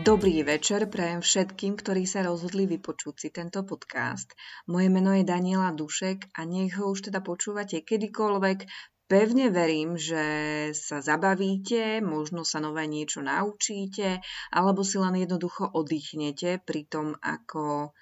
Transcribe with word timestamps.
Dobrý 0.00 0.40
večer 0.40 0.88
prajem 0.88 1.20
všetkým, 1.20 1.76
ktorí 1.76 2.08
sa 2.08 2.24
rozhodli 2.24 2.64
vypočuť 2.64 3.14
si 3.20 3.28
tento 3.28 3.60
podcast. 3.68 4.32
Moje 4.64 4.88
meno 4.88 5.12
je 5.12 5.28
Daniela 5.28 5.76
Dušek 5.76 6.40
a 6.40 6.48
nech 6.48 6.72
ho 6.80 6.88
už 6.88 7.12
teda 7.12 7.20
počúvate 7.20 7.84
kedykoľvek. 7.84 8.64
Pevne 9.04 9.52
verím, 9.52 10.00
že 10.00 10.24
sa 10.72 11.04
zabavíte, 11.04 12.00
možno 12.00 12.48
sa 12.48 12.64
nové 12.64 12.88
niečo 12.88 13.20
naučíte, 13.20 14.24
alebo 14.48 14.80
si 14.88 14.96
len 14.96 15.20
jednoducho 15.20 15.68
oddychnete 15.68 16.64
pri 16.64 16.88
tom, 16.88 17.12
ako 17.20 17.92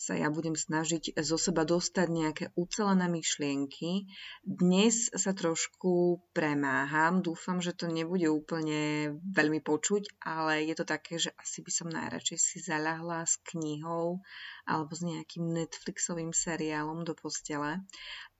sa 0.00 0.16
ja 0.16 0.32
budem 0.32 0.56
snažiť 0.56 1.20
zo 1.20 1.36
seba 1.36 1.68
dostať 1.68 2.08
nejaké 2.08 2.44
ucelené 2.56 3.04
myšlienky. 3.12 4.08
Dnes 4.40 5.12
sa 5.12 5.36
trošku 5.36 6.24
premáham, 6.32 7.20
dúfam, 7.20 7.60
že 7.60 7.76
to 7.76 7.84
nebude 7.84 8.24
úplne 8.32 9.12
veľmi 9.20 9.60
počuť, 9.60 10.24
ale 10.24 10.64
je 10.64 10.72
to 10.72 10.88
také, 10.88 11.20
že 11.20 11.36
asi 11.36 11.60
by 11.60 11.68
som 11.68 11.92
najradšej 11.92 12.38
si 12.40 12.64
zaľahla 12.64 13.28
s 13.28 13.36
knihou 13.52 14.24
alebo 14.64 14.92
s 14.96 15.04
nejakým 15.04 15.44
Netflixovým 15.52 16.32
seriálom 16.32 17.04
do 17.04 17.12
postele. 17.12 17.84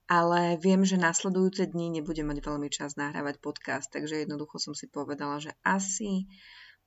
Ale 0.08 0.56
viem, 0.56 0.80
že 0.83 0.97
nasledujúce 0.97 1.69
dni 1.69 2.00
nebudem 2.00 2.24
mať 2.24 2.41
veľmi 2.41 2.72
čas 2.72 2.97
nahrávať 2.97 3.36
podcast, 3.36 3.92
takže 3.92 4.24
jednoducho 4.24 4.56
som 4.56 4.72
si 4.72 4.88
povedala, 4.88 5.36
že 5.38 5.52
asi 5.61 6.24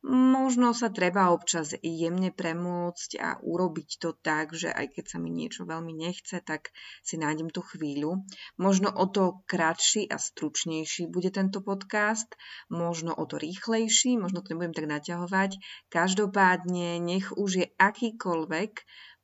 Možno 0.03 0.75
sa 0.75 0.91
treba 0.91 1.31
občas 1.31 1.71
jemne 1.79 2.27
premôcť 2.35 3.09
a 3.23 3.39
urobiť 3.39 3.89
to 4.03 4.11
tak, 4.11 4.51
že 4.51 4.67
aj 4.67 4.99
keď 4.99 5.05
sa 5.07 5.17
mi 5.23 5.31
niečo 5.31 5.63
veľmi 5.63 5.95
nechce, 5.95 6.43
tak 6.43 6.75
si 6.99 7.15
nájdem 7.15 7.47
tú 7.47 7.63
chvíľu. 7.63 8.27
Možno 8.59 8.91
o 8.91 9.07
to 9.07 9.47
kratší 9.47 10.11
a 10.11 10.19
stručnejší 10.19 11.07
bude 11.07 11.31
tento 11.31 11.63
podcast, 11.63 12.27
možno 12.67 13.15
o 13.15 13.23
to 13.23 13.39
rýchlejší, 13.39 14.19
možno 14.19 14.43
to 14.43 14.51
nebudem 14.51 14.75
tak 14.75 14.91
naťahovať. 14.91 15.55
Každopádne, 15.87 16.99
nech 16.99 17.31
už 17.31 17.63
je 17.63 17.65
akýkoľvek, 17.79 18.71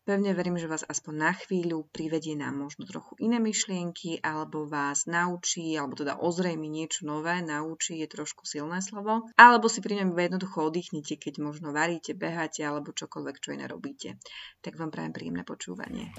Pevne 0.10 0.34
verím, 0.34 0.58
že 0.58 0.66
vás 0.66 0.82
aspoň 0.82 1.14
na 1.22 1.38
chvíľu 1.38 1.86
privedie 1.94 2.34
na 2.34 2.50
možno 2.50 2.82
trochu 2.90 3.14
iné 3.22 3.38
myšlienky, 3.38 4.18
alebo 4.26 4.66
vás 4.66 5.06
naučí, 5.06 5.78
alebo 5.78 5.94
teda 5.94 6.18
ozrejmi 6.18 6.66
niečo 6.66 7.06
nové, 7.06 7.46
naučí 7.46 8.02
je 8.02 8.10
trošku 8.10 8.42
silné 8.42 8.82
slovo, 8.82 9.30
alebo 9.38 9.70
si 9.70 9.86
pri 9.86 10.02
ňom 10.02 10.18
jednoducho 10.18 10.66
oddychnite, 10.66 11.14
keď 11.22 11.46
možno 11.46 11.78
varíte, 11.78 12.18
beháte, 12.18 12.66
alebo 12.66 12.90
čokoľvek, 12.90 13.38
čo 13.38 13.54
iné 13.54 13.70
robíte. 13.70 14.18
Tak 14.66 14.82
vám 14.82 14.90
prajem 14.90 15.14
príjemné 15.14 15.46
počúvanie. 15.46 16.10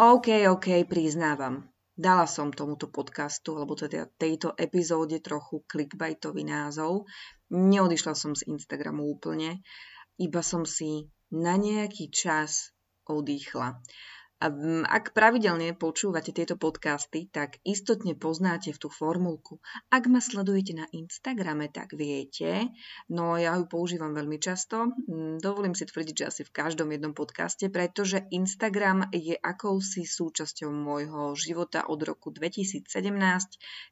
OK, 0.00 0.48
OK, 0.48 0.88
priznávam. 0.88 1.68
Dala 1.92 2.24
som 2.24 2.48
tomuto 2.48 2.88
podcastu, 2.88 3.60
alebo 3.60 3.76
teda 3.76 4.08
tejto 4.16 4.56
epizóde 4.56 5.20
trochu 5.20 5.60
clickbaitový 5.68 6.48
názov. 6.48 7.04
Neodišla 7.52 8.16
som 8.16 8.32
z 8.32 8.48
Instagramu 8.48 9.04
úplne, 9.04 9.60
iba 10.20 10.44
som 10.44 10.68
si 10.68 11.08
na 11.32 11.56
nejaký 11.56 12.12
čas 12.12 12.76
oddychla. 13.08 13.80
A 14.40 14.48
ak 14.88 15.12
pravidelne 15.12 15.76
počúvate 15.76 16.32
tieto 16.32 16.56
podcasty, 16.56 17.28
tak 17.28 17.60
istotne 17.60 18.16
poznáte 18.16 18.72
v 18.72 18.80
tú 18.80 18.88
formulku. 18.88 19.60
Ak 19.92 20.08
ma 20.08 20.24
sledujete 20.24 20.72
na 20.72 20.88
Instagrame, 20.96 21.68
tak 21.68 21.92
viete. 21.92 22.72
No 23.12 23.36
ja 23.36 23.52
ju 23.60 23.68
používam 23.68 24.16
veľmi 24.16 24.40
často. 24.40 24.96
Mm, 25.04 25.44
dovolím 25.44 25.76
si 25.76 25.84
tvrdiť, 25.84 26.24
že 26.24 26.28
asi 26.32 26.42
v 26.48 26.56
každom 26.56 26.88
jednom 26.88 27.12
podcaste, 27.12 27.68
pretože 27.68 28.24
Instagram 28.32 29.12
je 29.12 29.36
akousi 29.36 30.08
súčasťou 30.08 30.72
môjho 30.72 31.36
života 31.36 31.84
od 31.84 32.00
roku 32.00 32.32
2017, 32.32 32.88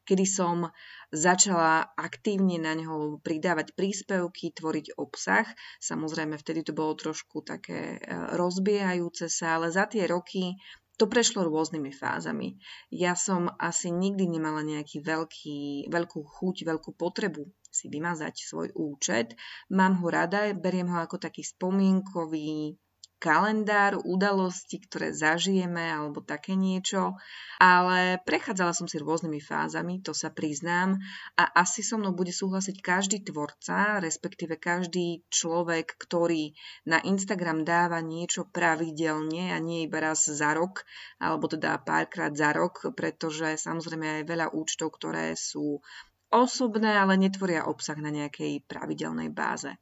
kedy 0.01 0.25
som 0.25 0.73
začala 1.13 1.93
aktívne 1.93 2.57
na 2.57 2.73
neho 2.73 3.21
pridávať 3.21 3.77
príspevky, 3.77 4.49
tvoriť 4.49 4.97
obsah. 4.97 5.45
Samozrejme, 5.77 6.41
vtedy 6.41 6.65
to 6.65 6.73
bolo 6.73 6.97
trošku 6.97 7.45
také 7.45 8.01
e, 8.01 8.33
rozbiehajúce 8.33 9.29
sa, 9.29 9.61
ale 9.61 9.69
za 9.69 9.85
tie 9.85 10.09
roky 10.09 10.38
roky 10.39 10.55
to 10.99 11.07
prešlo 11.07 11.47
rôznymi 11.47 11.95
fázami. 11.95 12.59
Ja 12.91 13.15
som 13.15 13.47
asi 13.55 13.87
nikdy 13.87 14.27
nemala 14.27 14.67
nejaký 14.67 14.99
veľký, 14.99 15.87
veľkú 15.87 16.19
chuť, 16.27 16.67
veľkú 16.67 16.91
potrebu 16.99 17.47
si 17.71 17.87
vymazať 17.87 18.35
svoj 18.35 18.67
účet. 18.75 19.31
Mám 19.71 20.03
ho 20.03 20.11
rada, 20.11 20.51
beriem 20.51 20.91
ho 20.91 20.99
ako 20.99 21.15
taký 21.23 21.47
spomienkový 21.47 22.75
kalendár 23.19 23.99
udalostí, 23.99 24.79
ktoré 24.79 25.11
zažijeme 25.11 25.83
alebo 25.83 26.23
také 26.23 26.55
niečo, 26.55 27.19
ale 27.59 28.23
prechádzala 28.23 28.71
som 28.71 28.87
si 28.87 28.95
rôznymi 28.95 29.43
fázami, 29.43 29.99
to 29.99 30.15
sa 30.15 30.31
priznám. 30.31 30.95
A 31.35 31.43
asi 31.59 31.83
so 31.83 31.99
mnou 31.99 32.15
bude 32.15 32.31
súhlasiť 32.31 32.79
každý 32.79 33.19
tvorca, 33.27 33.99
respektíve 33.99 34.55
každý 34.55 35.27
človek, 35.27 35.99
ktorý 35.99 36.55
na 36.87 37.03
Instagram 37.03 37.67
dáva 37.67 37.99
niečo 37.99 38.47
pravidelne 38.47 39.51
a 39.51 39.59
nie 39.59 39.83
iba 39.83 39.99
raz 39.99 40.23
za 40.23 40.55
rok, 40.55 40.87
alebo 41.19 41.51
teda 41.51 41.75
párkrát 41.83 42.31
za 42.31 42.55
rok, 42.55 42.95
pretože 42.95 43.59
samozrejme 43.59 44.23
aj 44.23 44.23
veľa 44.23 44.47
účtov, 44.55 44.95
ktoré 44.95 45.35
sú 45.35 45.83
osobné, 46.29 46.97
ale 46.97 47.17
netvoria 47.17 47.65
obsah 47.65 47.97
na 47.97 48.13
nejakej 48.13 48.65
pravidelnej 48.69 49.33
báze. 49.33 49.73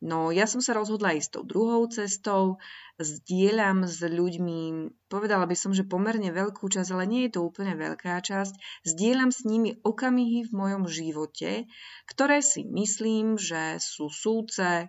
No 0.00 0.32
ja 0.32 0.48
som 0.48 0.64
sa 0.64 0.72
rozhodla 0.72 1.12
ísť 1.12 1.36
tou 1.36 1.44
druhou 1.44 1.84
cestou, 1.92 2.56
zdieľam 2.96 3.84
s 3.84 4.00
ľuďmi, 4.00 4.88
povedala 5.12 5.44
by 5.44 5.52
som, 5.52 5.76
že 5.76 5.84
pomerne 5.84 6.32
veľkú 6.32 6.72
časť, 6.72 6.88
ale 6.96 7.04
nie 7.04 7.22
je 7.28 7.36
to 7.36 7.44
úplne 7.44 7.76
veľká 7.76 8.16
časť, 8.24 8.56
zdieľam 8.88 9.28
s 9.28 9.44
nimi 9.44 9.76
okamihy 9.84 10.48
v 10.48 10.52
mojom 10.56 10.88
živote, 10.88 11.68
ktoré 12.08 12.40
si 12.40 12.64
myslím, 12.64 13.36
že 13.36 13.76
sú 13.76 14.08
súce 14.08 14.88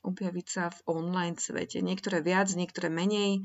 objaviť 0.00 0.46
sa 0.48 0.72
v 0.72 0.80
online 0.88 1.36
svete. 1.36 1.84
Niektoré 1.84 2.24
viac, 2.24 2.48
niektoré 2.56 2.88
menej, 2.88 3.44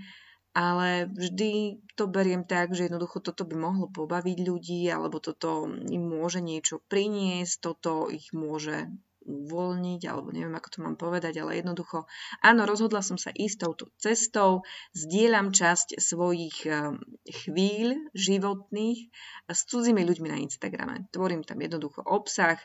ale 0.54 1.06
vždy 1.14 1.82
to 1.94 2.10
beriem 2.10 2.42
tak, 2.44 2.74
že 2.74 2.90
jednoducho 2.90 3.22
toto 3.22 3.46
by 3.46 3.56
mohlo 3.56 3.86
pobaviť 3.90 4.38
ľudí, 4.42 4.90
alebo 4.90 5.22
toto 5.22 5.70
im 5.70 6.04
môže 6.04 6.42
niečo 6.42 6.82
priniesť, 6.90 7.56
toto 7.62 8.10
ich 8.10 8.34
môže 8.34 8.90
uvoľniť, 9.30 10.02
alebo 10.10 10.34
neviem, 10.34 10.58
ako 10.58 10.70
to 10.74 10.80
mám 10.82 10.98
povedať, 10.98 11.38
ale 11.38 11.62
jednoducho, 11.62 12.10
áno, 12.42 12.66
rozhodla 12.66 13.06
som 13.06 13.22
sa 13.22 13.30
ísť 13.30 13.58
touto 13.62 13.86
cestou, 14.02 14.66
zdieľam 14.98 15.54
časť 15.54 16.02
svojich 16.02 16.58
eh, 16.66 16.98
chvíľ 17.30 18.10
životných 18.18 19.00
s 19.46 19.60
cudzími 19.70 20.02
ľuďmi 20.02 20.28
na 20.34 20.42
Instagrame. 20.42 21.06
Tvorím 21.14 21.46
tam 21.46 21.62
jednoducho 21.62 22.02
obsah, 22.02 22.58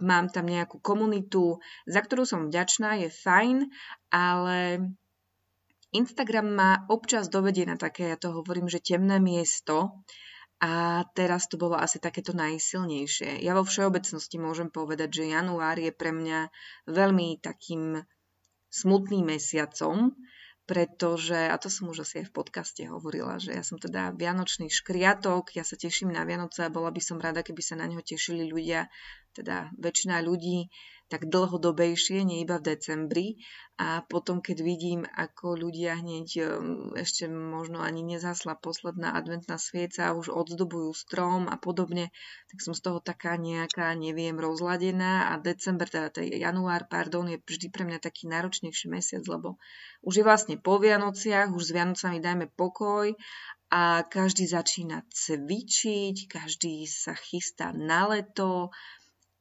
mám 0.00 0.32
tam 0.32 0.48
nejakú 0.48 0.80
komunitu, 0.80 1.60
za 1.84 2.00
ktorú 2.00 2.24
som 2.24 2.48
vďačná, 2.48 2.96
je 3.04 3.08
fajn, 3.12 3.56
ale 4.08 4.88
Instagram 5.96 6.46
ma 6.52 6.70
občas 6.92 7.32
dovedie 7.32 7.64
na 7.64 7.80
také, 7.80 8.12
ja 8.12 8.18
to 8.20 8.36
hovorím, 8.36 8.68
že 8.68 8.84
temné 8.84 9.16
miesto, 9.16 10.04
a 10.56 11.04
teraz 11.12 11.52
to 11.52 11.60
bolo 11.60 11.76
asi 11.76 12.00
takéto 12.00 12.32
najsilnejšie. 12.32 13.44
Ja 13.44 13.52
vo 13.52 13.64
všeobecnosti 13.68 14.40
môžem 14.40 14.72
povedať, 14.72 15.20
že 15.20 15.24
január 15.28 15.76
je 15.76 15.92
pre 15.92 16.16
mňa 16.16 16.48
veľmi 16.88 17.44
takým 17.44 18.00
smutným 18.72 19.36
mesiacom, 19.36 20.16
pretože, 20.66 21.36
a 21.36 21.54
to 21.62 21.70
som 21.70 21.92
už 21.92 22.02
asi 22.02 22.24
aj 22.24 22.32
v 22.32 22.36
podcaste 22.42 22.82
hovorila, 22.88 23.38
že 23.38 23.54
ja 23.54 23.62
som 23.62 23.78
teda 23.78 24.10
vianočný 24.16 24.66
škriatok, 24.66 25.54
ja 25.54 25.62
sa 25.62 25.78
teším 25.78 26.10
na 26.10 26.26
Vianoce 26.26 26.66
a 26.66 26.72
bola 26.72 26.90
by 26.90 26.98
som 26.98 27.22
rada, 27.22 27.46
keby 27.46 27.62
sa 27.62 27.78
na 27.78 27.86
neho 27.86 28.02
tešili 28.02 28.50
ľudia, 28.50 28.90
teda 29.30 29.70
väčšina 29.78 30.24
ľudí, 30.26 30.66
tak 31.06 31.30
dlhodobejšie, 31.30 32.26
nie 32.26 32.42
iba 32.42 32.58
v 32.58 32.74
decembri. 32.74 33.26
A 33.76 34.00
potom, 34.08 34.40
keď 34.40 34.64
vidím, 34.64 35.04
ako 35.04 35.52
ľudia 35.52 36.00
hneď 36.00 36.28
um, 36.48 36.96
ešte 36.96 37.28
možno 37.28 37.84
ani 37.84 38.00
nezasla 38.00 38.56
posledná 38.56 39.12
adventná 39.12 39.60
svieca 39.60 40.16
už 40.16 40.32
odzdobujú 40.32 40.96
strom 40.96 41.44
a 41.52 41.60
podobne, 41.60 42.08
tak 42.48 42.64
som 42.64 42.72
z 42.72 42.80
toho 42.80 43.04
taká 43.04 43.36
nejaká, 43.36 43.92
neviem, 43.92 44.32
rozladená 44.40 45.28
a 45.28 45.36
december, 45.36 45.92
teda 45.92 46.08
ten 46.08 46.32
január, 46.32 46.88
pardon, 46.88 47.28
je 47.28 47.36
vždy 47.36 47.68
pre 47.68 47.84
mňa 47.84 48.00
taký 48.00 48.32
náročnejší 48.32 48.88
mesiac, 48.88 49.22
lebo 49.28 49.60
už 50.00 50.24
je 50.24 50.24
vlastne 50.24 50.56
po 50.56 50.80
Vianociach, 50.80 51.52
už 51.52 51.68
s 51.68 51.74
Vianocami 51.76 52.24
dajme 52.24 52.48
pokoj 52.56 53.12
a 53.68 54.06
každý 54.06 54.46
začína 54.46 55.02
cvičiť, 55.10 56.30
každý 56.30 56.86
sa 56.88 57.12
chystá 57.12 57.74
na 57.74 58.08
leto, 58.08 58.70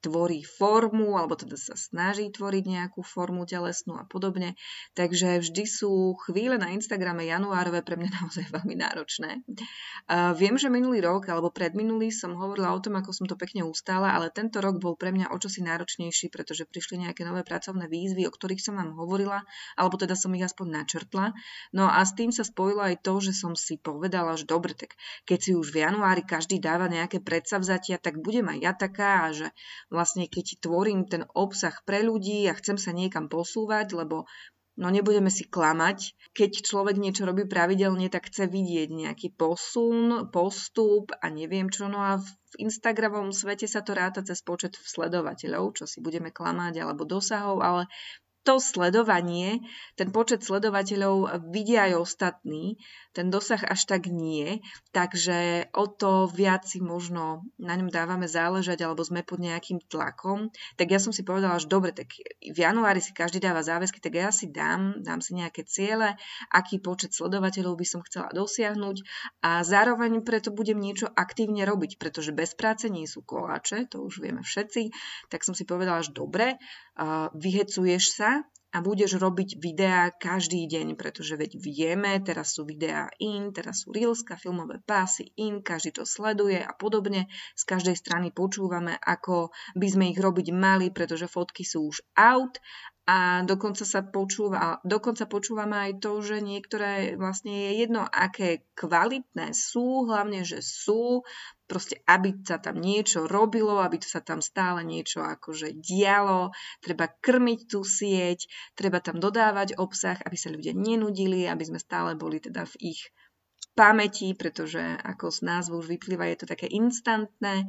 tvorí 0.06 0.46
formu, 0.46 1.18
alebo 1.18 1.34
teda 1.34 1.58
sa 1.58 1.74
snaží 1.74 2.30
tvoriť 2.30 2.64
nejakú 2.70 3.02
formu 3.02 3.50
telesnú 3.50 3.98
a 3.98 4.06
podobne. 4.06 4.54
Takže 4.94 5.42
vždy 5.42 5.64
sú 5.66 6.14
chvíle 6.30 6.62
na 6.62 6.70
Instagrame 6.78 7.26
januárové 7.26 7.82
pre 7.82 7.98
mňa 7.98 8.10
naozaj 8.22 8.46
veľmi 8.54 8.76
náročné. 8.78 9.42
Viem, 10.38 10.56
že 10.62 10.70
minulý 10.70 11.02
rok 11.02 11.34
alebo 11.34 11.50
predminulý 11.50 12.14
som 12.14 12.38
hovorila 12.38 12.78
o 12.78 12.80
tom, 12.80 13.02
ako 13.02 13.10
som 13.10 13.26
to 13.26 13.34
pekne 13.34 13.66
ustála, 13.66 14.14
ale 14.14 14.30
tento 14.30 14.62
rok 14.62 14.78
bol 14.78 14.94
pre 14.94 15.10
mňa 15.10 15.34
o 15.34 15.38
čosi 15.42 15.66
náročnejší, 15.66 16.30
pretože 16.30 16.70
prišli 16.70 17.02
nejaké 17.10 17.26
nové 17.26 17.42
pracovné 17.42 17.90
výzvy, 17.90 18.30
o 18.30 18.32
ktorých 18.32 18.62
som 18.62 18.78
vám 18.78 18.94
hovorila, 18.94 19.42
alebo 19.74 19.98
teda 19.98 20.14
som 20.14 20.30
ich 20.38 20.46
aspoň 20.46 20.86
načrtla. 20.86 21.34
No 21.74 21.90
a 21.90 22.06
s 22.06 22.14
tým 22.14 22.30
sa 22.30 22.46
spojilo 22.46 22.86
aj 22.86 23.02
to, 23.02 23.18
že 23.18 23.34
som 23.34 23.58
si 23.58 23.82
povedala, 23.82 24.38
že 24.38 24.46
dobre, 24.46 24.78
tak 24.78 24.94
keď 25.26 25.40
si 25.42 25.52
už 25.58 25.74
v 25.74 25.82
januári 25.82 26.22
každý 26.22 26.62
dáva 26.62 26.86
nejaké 26.86 27.24
predsavzatia, 27.24 27.98
tak 27.98 28.22
budem 28.22 28.46
aj 28.52 28.60
ja 28.62 28.72
taká 28.76 29.12
a 29.26 29.34
že 29.34 29.48
vlastne 29.96 30.28
keď 30.28 30.60
tvorím 30.60 31.08
ten 31.08 31.24
obsah 31.32 31.74
pre 31.88 32.04
ľudí 32.04 32.46
a 32.52 32.54
chcem 32.54 32.76
sa 32.76 32.92
niekam 32.92 33.32
posúvať, 33.32 33.96
lebo 33.96 34.28
No 34.76 34.92
nebudeme 34.92 35.32
si 35.32 35.48
klamať. 35.48 36.12
Keď 36.36 36.68
človek 36.68 37.00
niečo 37.00 37.24
robí 37.24 37.48
pravidelne, 37.48 38.12
tak 38.12 38.28
chce 38.28 38.52
vidieť 38.52 38.92
nejaký 38.92 39.32
posun, 39.32 40.28
postup 40.36 41.16
a 41.16 41.32
neviem 41.32 41.72
čo. 41.72 41.88
No 41.88 42.04
a 42.04 42.20
v 42.20 42.28
Instagramovom 42.60 43.32
svete 43.32 43.72
sa 43.72 43.88
to 43.88 43.96
ráta 43.96 44.20
cez 44.20 44.44
počet 44.44 44.76
sledovateľov, 44.76 45.80
čo 45.80 45.88
si 45.88 46.04
budeme 46.04 46.28
klamať, 46.28 46.84
alebo 46.84 47.08
dosahov, 47.08 47.64
ale 47.64 47.88
to 48.44 48.60
sledovanie, 48.60 49.64
ten 49.96 50.12
počet 50.12 50.44
sledovateľov 50.44 51.48
vidia 51.50 51.88
aj 51.90 51.94
ostatní, 51.96 52.76
ten 53.16 53.32
dosah 53.32 53.64
až 53.64 53.88
tak 53.88 54.12
nie, 54.12 54.60
takže 54.92 55.72
o 55.72 55.88
to 55.88 56.28
viac 56.28 56.68
si 56.68 56.84
možno 56.84 57.48
na 57.56 57.80
ňom 57.80 57.88
dávame 57.88 58.28
záležať 58.28 58.84
alebo 58.84 59.08
sme 59.08 59.24
pod 59.24 59.40
nejakým 59.40 59.80
tlakom. 59.88 60.52
Tak 60.76 60.92
ja 60.92 61.00
som 61.00 61.16
si 61.16 61.24
povedala, 61.24 61.56
že 61.56 61.72
dobre, 61.72 61.96
tak 61.96 62.12
v 62.44 62.58
januári 62.60 63.00
si 63.00 63.16
každý 63.16 63.40
dáva 63.40 63.64
záväzky, 63.64 64.04
tak 64.04 64.20
ja 64.20 64.36
si 64.36 64.52
dám, 64.52 65.00
dám 65.00 65.24
si 65.24 65.32
nejaké 65.32 65.64
ciele, 65.64 66.20
aký 66.52 66.84
počet 66.84 67.16
sledovateľov 67.16 67.80
by 67.80 67.88
som 67.88 68.04
chcela 68.04 68.28
dosiahnuť 68.36 69.08
a 69.48 69.64
zároveň 69.64 70.20
preto 70.20 70.52
budem 70.52 70.76
niečo 70.76 71.08
aktívne 71.08 71.64
robiť, 71.64 71.96
pretože 71.96 72.36
bez 72.36 72.52
práce 72.52 72.92
nie 72.92 73.08
sú 73.08 73.24
koláče, 73.24 73.88
to 73.88 74.04
už 74.04 74.20
vieme 74.20 74.44
všetci, 74.44 74.92
tak 75.32 75.48
som 75.48 75.56
si 75.56 75.64
povedala, 75.64 76.04
že 76.04 76.12
dobre, 76.12 76.60
vyhecuješ 77.32 78.04
sa 78.12 78.44
a 78.76 78.84
budeš 78.84 79.16
robiť 79.16 79.56
videá 79.56 80.12
každý 80.12 80.68
deň, 80.68 81.00
pretože 81.00 81.40
veď 81.40 81.56
vieme, 81.56 82.20
teraz 82.20 82.60
sú 82.60 82.68
videá 82.68 83.08
in, 83.24 83.56
teraz 83.56 83.88
sú 83.88 83.96
reelska, 83.96 84.36
filmové 84.36 84.84
pásy 84.84 85.32
in, 85.40 85.64
každý 85.64 85.96
to 85.96 86.04
sleduje 86.04 86.60
a 86.60 86.76
podobne. 86.76 87.32
Z 87.56 87.64
každej 87.64 87.96
strany 87.96 88.36
počúvame, 88.36 89.00
ako 89.00 89.56
by 89.80 89.88
sme 89.88 90.12
ich 90.12 90.20
robiť 90.20 90.52
mali, 90.52 90.92
pretože 90.92 91.32
fotky 91.32 91.64
sú 91.64 91.88
už 91.88 92.04
out 92.20 92.60
a 93.06 93.46
dokonca 93.46 93.86
sa 93.86 94.02
počúva, 94.02 94.82
dokonca 94.82 95.30
počúvame 95.30 95.78
aj 95.78 96.02
to, 96.02 96.26
že 96.26 96.42
niektoré 96.42 97.14
vlastne 97.22 97.54
je 97.54 97.86
jedno, 97.86 98.02
aké 98.02 98.66
kvalitné 98.74 99.54
sú, 99.54 100.10
hlavne, 100.10 100.42
že 100.42 100.66
sú, 100.66 101.22
proste 101.66 102.02
aby 102.06 102.46
sa 102.46 102.62
tam 102.62 102.78
niečo 102.78 103.26
robilo, 103.26 103.82
aby 103.82 103.98
sa 104.02 104.22
tam 104.22 104.40
stále 104.40 104.86
niečo 104.86 105.26
akože 105.26 105.78
dialo, 105.82 106.54
treba 106.82 107.10
krmiť 107.10 107.60
tú 107.66 107.82
sieť, 107.82 108.46
treba 108.78 109.02
tam 109.02 109.18
dodávať 109.18 109.78
obsah, 109.82 110.18
aby 110.22 110.38
sa 110.38 110.54
ľudia 110.54 110.78
nenudili, 110.78 111.50
aby 111.50 111.64
sme 111.66 111.82
stále 111.82 112.14
boli 112.14 112.38
teda 112.38 112.70
v 112.70 112.96
ich 112.96 113.02
pamäti, 113.76 114.32
pretože 114.38 114.80
ako 114.82 115.34
z 115.34 115.40
názvu 115.44 115.84
už 115.84 115.88
vyplýva, 115.92 116.32
je 116.32 116.46
to 116.46 116.48
také 116.48 116.70
instantné. 116.72 117.68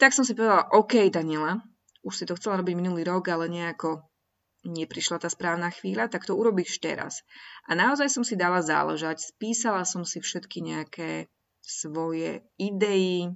Tak 0.00 0.16
som 0.16 0.24
si 0.24 0.32
povedala, 0.32 0.72
OK, 0.72 1.12
Daniela, 1.12 1.60
už 2.06 2.14
si 2.14 2.24
to 2.24 2.38
chcela 2.38 2.62
robiť 2.62 2.74
minulý 2.78 3.04
rok, 3.04 3.28
ale 3.28 3.50
nejako 3.50 4.06
neprišla 4.66 5.22
tá 5.22 5.28
správna 5.30 5.70
chvíľa, 5.70 6.10
tak 6.10 6.26
to 6.26 6.34
urobíš 6.34 6.82
teraz. 6.82 7.22
A 7.70 7.78
naozaj 7.78 8.10
som 8.10 8.26
si 8.26 8.34
dala 8.34 8.64
záležať, 8.64 9.22
spísala 9.22 9.86
som 9.86 10.02
si 10.02 10.18
všetky 10.18 10.58
nejaké 10.64 11.30
svoje 11.66 12.46
idei, 12.54 13.26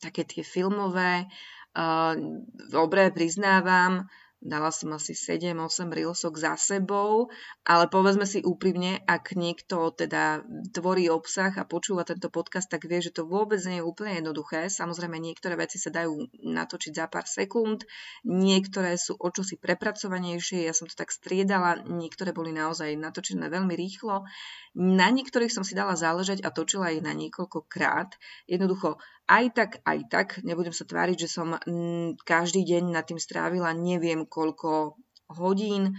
také 0.00 0.24
tie 0.24 0.40
filmové. 0.40 1.28
Uh, 1.76 2.44
dobre, 2.72 3.12
priznávam, 3.12 4.08
dala 4.42 4.74
som 4.74 4.90
asi 4.92 5.14
7-8 5.14 5.86
reelsok 5.86 6.34
za 6.34 6.58
sebou, 6.58 7.30
ale 7.62 7.86
povedzme 7.86 8.26
si 8.26 8.42
úprimne, 8.42 8.98
ak 9.06 9.38
niekto 9.38 9.94
teda 9.94 10.42
tvorí 10.74 11.06
obsah 11.06 11.54
a 11.54 11.64
počúva 11.64 12.02
tento 12.02 12.26
podcast, 12.26 12.66
tak 12.66 12.90
vie, 12.90 12.98
že 12.98 13.14
to 13.14 13.22
vôbec 13.22 13.62
nie 13.62 13.78
je 13.78 13.86
úplne 13.86 14.18
jednoduché. 14.18 14.66
Samozrejme, 14.66 15.22
niektoré 15.22 15.54
veci 15.54 15.78
sa 15.78 15.94
dajú 15.94 16.26
natočiť 16.42 16.92
za 16.92 17.06
pár 17.06 17.30
sekúnd, 17.30 17.86
niektoré 18.26 18.98
sú 18.98 19.14
o 19.14 19.28
čosi 19.30 19.54
prepracovanejšie, 19.62 20.66
ja 20.66 20.74
som 20.74 20.90
to 20.90 20.98
tak 20.98 21.14
striedala, 21.14 21.78
niektoré 21.86 22.34
boli 22.34 22.50
naozaj 22.50 22.98
natočené 22.98 23.46
veľmi 23.46 23.78
rýchlo. 23.78 24.26
Na 24.74 25.12
niektorých 25.12 25.52
som 25.52 25.62
si 25.62 25.78
dala 25.78 25.94
záležať 25.94 26.42
a 26.42 26.50
točila 26.50 26.90
ich 26.90 27.04
na 27.04 27.14
niekoľkokrát. 27.14 28.16
Jednoducho, 28.50 28.98
aj 29.32 29.44
tak, 29.56 29.70
aj 29.88 29.98
tak, 30.12 30.28
nebudem 30.44 30.76
sa 30.76 30.84
tváriť, 30.84 31.24
že 31.24 31.28
som 31.32 31.56
mm, 31.56 32.20
každý 32.20 32.68
deň 32.68 32.92
nad 32.92 33.04
tým 33.08 33.16
strávila 33.16 33.72
neviem 33.72 34.28
koľko 34.28 35.00
hodín, 35.32 35.96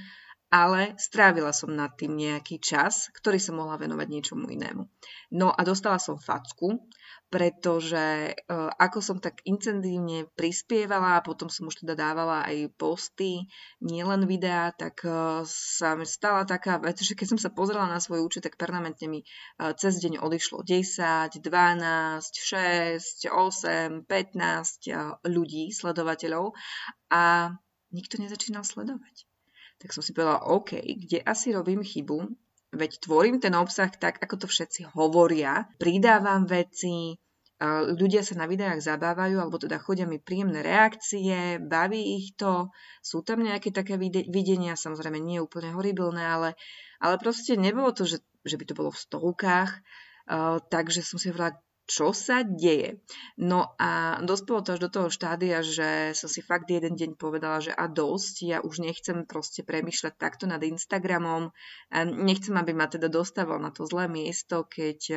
ale 0.53 0.93
strávila 1.01 1.49
som 1.49 1.73
nad 1.73 1.97
tým 1.97 2.13
nejaký 2.13 2.61
čas, 2.61 3.09
ktorý 3.09 3.41
som 3.41 3.57
mohla 3.57 3.81
venovať 3.81 4.05
niečomu 4.05 4.45
inému. 4.53 4.85
No 5.33 5.49
a 5.49 5.65
dostala 5.65 5.97
som 5.97 6.21
facku, 6.21 6.77
pretože 7.33 8.37
uh, 8.37 8.69
ako 8.77 9.01
som 9.01 9.17
tak 9.17 9.41
intenzívne 9.49 10.29
prispievala 10.37 11.17
a 11.17 11.25
potom 11.25 11.49
som 11.49 11.65
už 11.65 11.81
teda 11.81 11.97
dávala 11.97 12.45
aj 12.45 12.69
posty, 12.77 13.49
nielen 13.81 14.29
videá, 14.29 14.69
tak 14.69 15.01
uh, 15.01 15.41
sa 15.49 15.97
mi 15.97 16.05
stala 16.05 16.45
taká 16.45 16.77
vec, 16.77 17.01
že 17.01 17.17
keď 17.17 17.33
som 17.33 17.39
sa 17.41 17.49
pozrela 17.49 17.89
na 17.89 17.97
svoj 17.97 18.21
účet, 18.21 18.45
tak 18.45 18.61
permanentne 18.61 19.09
mi 19.09 19.25
uh, 19.57 19.73
cez 19.73 19.97
deň 19.97 20.21
odišlo 20.21 20.61
10, 20.61 21.33
12, 21.41 21.41
6, 21.41 23.25
8, 23.25 24.05
15 24.05 24.93
uh, 24.93 25.17
ľudí, 25.25 25.73
sledovateľov 25.73 26.53
a 27.09 27.49
nikto 27.89 28.21
nezačínal 28.21 28.61
sledovať. 28.61 29.25
Tak 29.83 29.91
som 29.91 29.99
si 29.99 30.15
povedala, 30.15 30.47
OK, 30.47 30.79
kde 30.79 31.19
asi 31.27 31.51
robím 31.51 31.83
chybu, 31.83 32.23
veď 32.71 32.91
tvorím 33.03 33.37
ten 33.43 33.53
obsah 33.53 33.91
tak, 33.91 34.23
ako 34.23 34.43
to 34.43 34.47
všetci 34.47 34.95
hovoria, 34.95 35.67
pridávam 35.75 36.47
veci, 36.47 37.19
ľudia 37.93 38.25
sa 38.25 38.35
na 38.35 38.47
videách 38.49 38.83
zabávajú, 38.83 39.39
alebo 39.39 39.55
teda 39.55 39.79
chodia 39.79 40.03
mi 40.03 40.19
príjemné 40.19 40.59
reakcie, 40.65 41.61
baví 41.63 42.19
ich 42.19 42.35
to, 42.35 42.73
sú 42.99 43.23
tam 43.23 43.43
nejaké 43.43 43.71
také 43.71 43.95
videnia, 44.27 44.75
samozrejme 44.75 45.19
nie 45.19 45.39
úplne 45.39 45.71
horibilné, 45.71 46.23
ale, 46.23 46.49
ale 46.99 47.15
proste 47.21 47.55
nebolo 47.55 47.95
to, 47.95 48.03
že, 48.03 48.19
že 48.43 48.55
by 48.59 48.65
to 48.67 48.73
bolo 48.75 48.89
v 48.91 48.99
stovkách, 48.99 49.71
takže 50.67 51.03
som 51.05 51.19
si 51.21 51.31
hovorila, 51.31 51.55
čo 51.93 52.09
sa 52.09 52.41
deje. 52.41 52.97
No 53.37 53.77
a 53.77 54.17
dospelo 54.25 54.65
to 54.65 54.73
až 54.73 54.81
do 54.81 54.89
toho 54.89 55.13
štádia, 55.13 55.61
že 55.61 56.17
som 56.17 56.25
si 56.25 56.41
fakt 56.41 56.65
jeden 56.73 56.97
deň 56.97 57.13
povedala, 57.21 57.61
že 57.61 57.69
a 57.69 57.85
dosť, 57.85 58.35
ja 58.49 58.57
už 58.65 58.81
nechcem 58.81 59.29
proste 59.29 59.61
premyšľať 59.61 60.13
takto 60.17 60.49
nad 60.49 60.57
Instagramom, 60.65 61.53
nechcem, 62.25 62.57
aby 62.57 62.73
ma 62.73 62.89
teda 62.89 63.13
dostával 63.13 63.61
na 63.61 63.69
to 63.69 63.85
zlé 63.85 64.09
miesto, 64.09 64.65
keď 64.65 64.99
e, 65.13 65.15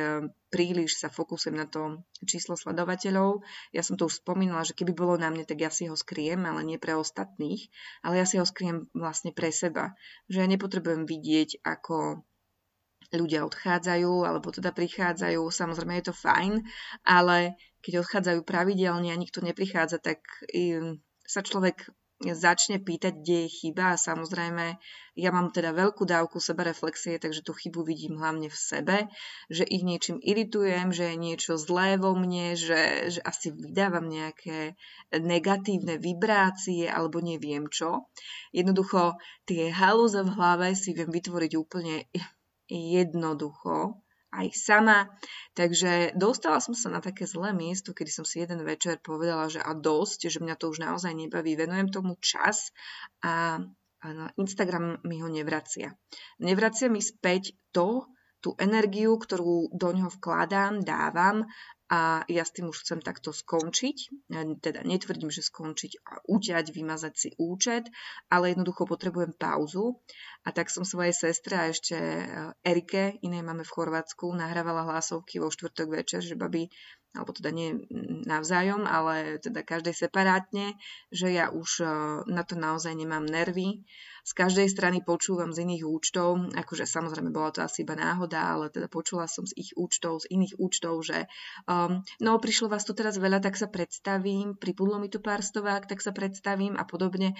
príliš 0.53 1.01
sa 1.01 1.09
fokusujem 1.09 1.57
na 1.57 1.65
to 1.65 2.05
číslo 2.21 2.53
sledovateľov. 2.53 3.41
Ja 3.73 3.81
som 3.81 3.97
to 3.97 4.05
už 4.05 4.21
spomínala, 4.21 4.61
že 4.61 4.77
keby 4.77 4.93
bolo 4.93 5.17
na 5.17 5.33
mne, 5.33 5.49
tak 5.49 5.57
ja 5.57 5.73
si 5.73 5.89
ho 5.89 5.97
skriem, 5.97 6.45
ale 6.45 6.61
nie 6.61 6.77
pre 6.77 6.93
ostatných, 6.93 7.73
ale 8.05 8.21
ja 8.21 8.25
si 8.29 8.37
ho 8.37 8.45
skriem 8.45 8.85
vlastne 8.93 9.33
pre 9.33 9.49
seba. 9.49 9.97
Že 10.29 10.45
ja 10.45 10.47
nepotrebujem 10.53 11.09
vidieť, 11.09 11.65
ako 11.65 12.21
ľudia 13.13 13.47
odchádzajú, 13.47 14.27
alebo 14.27 14.51
teda 14.51 14.75
prichádzajú, 14.75 15.41
samozrejme 15.47 15.99
je 15.99 16.05
to 16.11 16.15
fajn, 16.15 16.59
ale 17.07 17.55
keď 17.79 18.03
odchádzajú 18.03 18.39
pravidelne 18.43 19.15
a 19.15 19.21
nikto 19.21 19.39
neprichádza, 19.39 20.03
tak 20.03 20.23
sa 21.23 21.39
človek 21.39 21.87
začne 22.17 22.81
pýtať, 22.81 23.21
kde 23.21 23.45
je 23.45 23.49
chyba 23.61 23.93
a 23.93 24.01
samozrejme 24.01 24.81
ja 25.13 25.29
mám 25.29 25.53
teda 25.53 25.69
veľkú 25.69 26.01
dávku 26.01 26.41
sebareflexie, 26.41 27.21
takže 27.21 27.45
tú 27.45 27.53
chybu 27.53 27.85
vidím 27.85 28.17
hlavne 28.17 28.49
v 28.49 28.57
sebe, 28.57 28.97
že 29.53 29.61
ich 29.61 29.85
niečím 29.85 30.17
iritujem, 30.25 30.89
že 30.89 31.13
je 31.13 31.17
niečo 31.17 31.61
zlé 31.61 32.01
vo 32.01 32.17
mne, 32.17 32.57
že, 32.57 33.13
že 33.13 33.21
asi 33.21 33.53
vydávam 33.53 34.09
nejaké 34.09 34.73
negatívne 35.13 36.01
vibrácie 36.01 36.89
alebo 36.89 37.21
neviem 37.21 37.69
čo. 37.69 38.09
Jednoducho 38.49 39.21
tie 39.45 39.69
halúze 39.69 40.17
v 40.25 40.33
hlave 40.33 40.73
si 40.73 40.97
viem 40.97 41.13
vytvoriť 41.13 41.53
úplne 41.53 42.09
jednoducho 42.67 44.03
aj 44.31 44.47
sama. 44.53 44.99
Takže 45.55 46.13
dostala 46.19 46.59
som 46.59 46.75
sa 46.75 46.91
na 46.91 46.99
také 46.99 47.23
zlé 47.25 47.55
miesto, 47.55 47.95
kedy 47.95 48.11
som 48.11 48.25
si 48.27 48.43
jeden 48.43 48.61
večer 48.61 48.99
povedala, 48.99 49.47
že 49.47 49.63
a 49.63 49.71
dosť, 49.73 50.27
že 50.27 50.43
mňa 50.43 50.55
to 50.59 50.69
už 50.69 50.83
naozaj 50.83 51.11
nebaví, 51.15 51.55
venujem 51.55 51.89
tomu 51.89 52.19
čas 52.19 52.75
a, 53.23 53.63
Instagram 54.37 55.01
mi 55.09 55.25
ho 55.25 55.27
nevracia. 55.27 55.89
Nevracia 56.37 56.85
mi 56.85 57.01
späť 57.01 57.57
to, 57.73 58.05
tú 58.37 58.53
energiu, 58.61 59.17
ktorú 59.17 59.73
do 59.73 59.89
ňoho 59.89 60.13
vkladám, 60.21 60.85
dávam 60.85 61.49
a 61.87 62.27
ja 62.27 62.43
s 62.43 62.51
tým 62.51 62.67
už 62.67 62.83
chcem 62.83 62.99
takto 62.99 63.31
skončiť. 63.31 64.27
Teda 64.59 64.83
netvrdím, 64.83 65.31
že 65.31 65.39
skončiť 65.39 66.03
a 66.03 66.19
uťať, 66.27 66.75
vymazať 66.75 67.13
si 67.15 67.29
účet, 67.39 67.87
ale 68.27 68.51
jednoducho 68.51 68.83
potrebujem 68.83 69.31
pauzu. 69.31 70.03
A 70.43 70.51
tak 70.51 70.67
som 70.67 70.83
svojej 70.83 71.15
sestre 71.15 71.55
a 71.55 71.71
ešte 71.71 71.95
eh, 71.95 72.51
Erike, 72.67 73.19
inej 73.23 73.43
máme 73.43 73.63
v 73.63 73.71
Chorvátsku, 73.71 74.27
nahrávala 74.35 74.83
hlasovky 74.87 75.39
vo 75.39 75.47
štvrtok 75.47 75.87
večer, 76.03 76.19
že 76.19 76.35
babi, 76.35 76.67
alebo 77.15 77.31
teda 77.33 77.49
nie 77.49 77.87
navzájom, 78.27 78.83
ale 78.83 79.39
teda 79.39 79.63
každej 79.63 79.95
separátne, 79.95 80.75
že 81.09 81.31
ja 81.33 81.49
už 81.49 81.81
e, 81.81 81.85
na 82.27 82.43
to 82.43 82.59
naozaj 82.59 82.93
nemám 82.93 83.23
nervy. 83.25 83.87
Z 84.27 84.35
každej 84.35 84.67
strany 84.67 84.99
počúvam 84.99 85.55
z 85.55 85.63
iných 85.63 85.87
účtov, 85.87 86.51
akože 86.51 86.83
samozrejme 86.83 87.31
bola 87.31 87.55
to 87.55 87.63
asi 87.63 87.87
iba 87.87 87.95
náhoda, 87.95 88.43
ale 88.43 88.67
teda 88.67 88.91
počula 88.91 89.23
som 89.23 89.47
z 89.47 89.55
ich 89.55 89.71
účtov, 89.79 90.27
z 90.27 90.35
iných 90.35 90.59
účtov, 90.59 90.99
že 90.99 91.31
um, 91.63 92.03
no 92.19 92.35
prišlo 92.35 92.67
vás 92.67 92.83
tu 92.83 92.91
teraz 92.91 93.15
veľa, 93.15 93.39
tak 93.39 93.55
sa 93.55 93.71
predstavím, 93.71 94.59
pripudlo 94.59 94.99
mi 94.99 95.07
tu 95.07 95.23
pár 95.23 95.39
stovák, 95.39 95.87
tak 95.87 96.03
sa 96.03 96.11
predstavím 96.11 96.75
a 96.75 96.83
podobne 96.83 97.39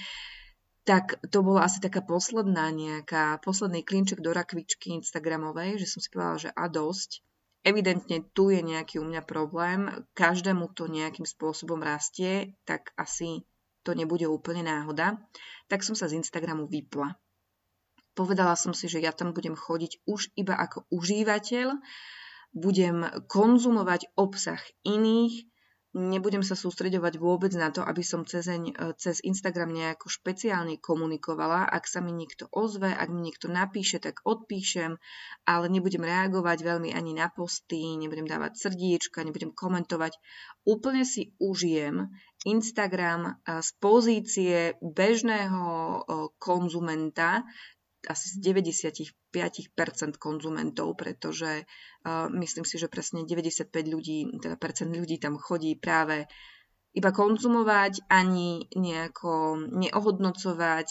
tak 0.87 1.19
to 1.35 1.43
bola 1.43 1.67
asi 1.67 1.83
taká 1.83 1.99
posledná 1.99 2.71
nejaká, 2.71 3.43
posledný 3.43 3.83
klinček 3.83 4.23
do 4.23 4.31
rakvičky 4.31 4.95
Instagramovej, 4.95 5.83
že 5.83 5.91
som 5.91 5.99
si 5.99 6.07
povedala, 6.07 6.39
že 6.39 6.49
a 6.55 6.65
dosť. 6.71 7.27
Evidentne 7.67 8.23
tu 8.31 8.47
je 8.47 8.63
nejaký 8.63 9.03
u 9.03 9.03
mňa 9.03 9.27
problém, 9.27 9.91
každému 10.15 10.71
to 10.71 10.87
nejakým 10.87 11.27
spôsobom 11.27 11.83
rastie, 11.83 12.55
tak 12.63 12.95
asi 12.95 13.43
to 13.83 13.91
nebude 13.91 14.23
úplne 14.23 14.63
náhoda. 14.63 15.19
Tak 15.67 15.83
som 15.83 15.91
sa 15.91 16.07
z 16.07 16.15
Instagramu 16.15 16.71
vypla. 16.71 17.19
Povedala 18.15 18.55
som 18.55 18.71
si, 18.71 18.87
že 18.87 19.03
ja 19.03 19.11
tam 19.11 19.35
budem 19.35 19.59
chodiť 19.59 20.07
už 20.07 20.31
iba 20.39 20.55
ako 20.55 20.87
užívateľ, 20.95 21.75
budem 22.55 23.03
konzumovať 23.27 24.15
obsah 24.15 24.63
iných, 24.87 25.51
nebudem 25.97 26.45
sa 26.45 26.53
sústreďovať 26.53 27.17
vôbec 27.17 27.49
na 27.57 27.73
to, 27.73 27.81
aby 27.81 28.05
som 28.05 28.21
cez, 28.21 28.45
cez 29.01 29.15
Instagram 29.25 29.73
nejako 29.73 30.13
špeciálne 30.13 30.77
komunikovala. 30.77 31.65
Ak 31.65 31.89
sa 31.89 32.05
mi 32.05 32.13
niekto 32.13 32.45
ozve, 32.53 32.93
ak 32.93 33.09
mi 33.09 33.25
niekto 33.25 33.49
napíše, 33.49 33.97
tak 33.97 34.21
odpíšem, 34.21 35.01
ale 35.49 35.65
nebudem 35.73 36.05
reagovať 36.05 36.61
veľmi 36.61 36.93
ani 36.93 37.17
na 37.17 37.33
posty, 37.33 37.97
nebudem 37.97 38.29
dávať 38.29 38.69
srdíčka, 38.69 39.25
nebudem 39.25 39.49
komentovať. 39.57 40.13
Úplne 40.69 41.01
si 41.01 41.33
užijem 41.41 42.13
Instagram 42.45 43.41
z 43.43 43.69
pozície 43.81 44.77
bežného 44.79 45.65
konzumenta, 46.37 47.41
asi 48.07 48.33
z 48.33 48.55
95% 48.55 49.11
konzumentov, 50.17 50.95
pretože 50.95 51.63
uh, 51.63 52.27
myslím 52.31 52.63
si, 52.63 52.79
že 52.79 52.87
presne 52.87 53.27
95 53.27 53.71
ľudí, 53.87 54.27
teda 54.39 54.55
percent 54.55 54.91
ľudí 54.91 55.19
tam 55.19 55.35
chodí 55.35 55.75
práve 55.75 56.27
iba 56.97 57.13
konzumovať, 57.13 58.09
ani 58.09 58.65
nejako 58.73 59.69
neohodnocovať, 59.69 60.89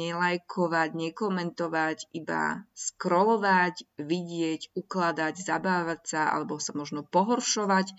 nelajkovať, 0.00 0.90
nekomentovať, 0.96 1.98
iba 2.16 2.64
scrollovať, 2.72 4.00
vidieť, 4.00 4.72
ukladať, 4.72 5.34
zabávať 5.36 6.00
sa 6.08 6.32
alebo 6.32 6.56
sa 6.56 6.72
možno 6.72 7.04
pohoršovať 7.04 7.92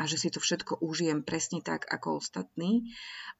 a 0.00 0.02
že 0.08 0.16
si 0.16 0.28
to 0.32 0.40
všetko 0.40 0.80
užijem 0.80 1.20
presne 1.24 1.60
tak 1.60 1.84
ako 1.88 2.24
ostatní. 2.24 2.88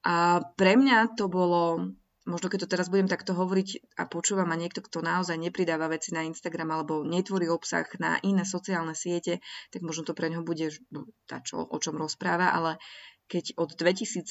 A 0.05 0.45
pre 0.57 0.77
mňa 0.77 1.17
to 1.17 1.33
bolo 1.33 1.97
možno 2.27 2.51
keď 2.51 2.67
to 2.67 2.73
teraz 2.75 2.91
budem 2.91 3.07
takto 3.07 3.33
hovoriť 3.33 3.97
a 3.97 4.11
počúvam 4.11 4.51
a 4.51 4.59
niekto, 4.59 4.83
kto 4.83 5.01
naozaj 5.01 5.39
nepridáva 5.39 5.87
veci 5.87 6.11
na 6.11 6.27
Instagram 6.27 6.75
alebo 6.75 7.07
netvorí 7.07 7.47
obsah 7.47 7.87
na 8.03 8.19
iné 8.27 8.43
sociálne 8.43 8.93
siete, 8.99 9.39
tak 9.71 9.87
možno 9.87 10.11
to 10.11 10.13
pre 10.13 10.29
ňoho 10.29 10.43
bude 10.43 10.75
no, 10.91 11.07
tá, 11.31 11.39
čo, 11.41 11.63
o 11.63 11.79
čom 11.79 11.95
rozpráva, 11.97 12.51
ale 12.51 12.83
keď 13.27 13.59
od 13.59 13.75
2017 13.75 14.27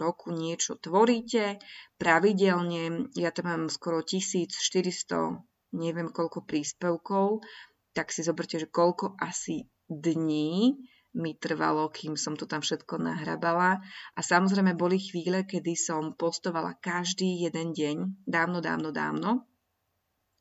roku 0.00 0.32
niečo 0.32 0.80
tvoríte 0.80 1.60
pravidelne, 2.00 3.12
ja 3.16 3.28
tam 3.32 3.52
mám 3.52 3.64
skoro 3.68 4.00
1400, 4.00 5.44
neviem 5.76 6.08
koľko 6.08 6.44
príspevkov, 6.44 7.44
tak 7.92 8.12
si 8.12 8.24
zoberte, 8.24 8.56
že 8.56 8.68
koľko 8.68 9.16
asi 9.20 9.68
dní 9.88 10.76
mi 11.14 11.38
trvalo, 11.38 11.88
kým 11.94 12.18
som 12.18 12.34
to 12.34 12.44
tam 12.44 12.60
všetko 12.60 12.98
nahrabala. 12.98 13.78
A 14.14 14.20
samozrejme 14.20 14.74
boli 14.74 14.98
chvíle, 14.98 15.46
kedy 15.46 15.78
som 15.78 16.18
postovala 16.18 16.74
každý 16.82 17.46
jeden 17.46 17.70
deň, 17.70 18.26
dávno, 18.26 18.58
dávno, 18.58 18.90
dávno, 18.90 19.30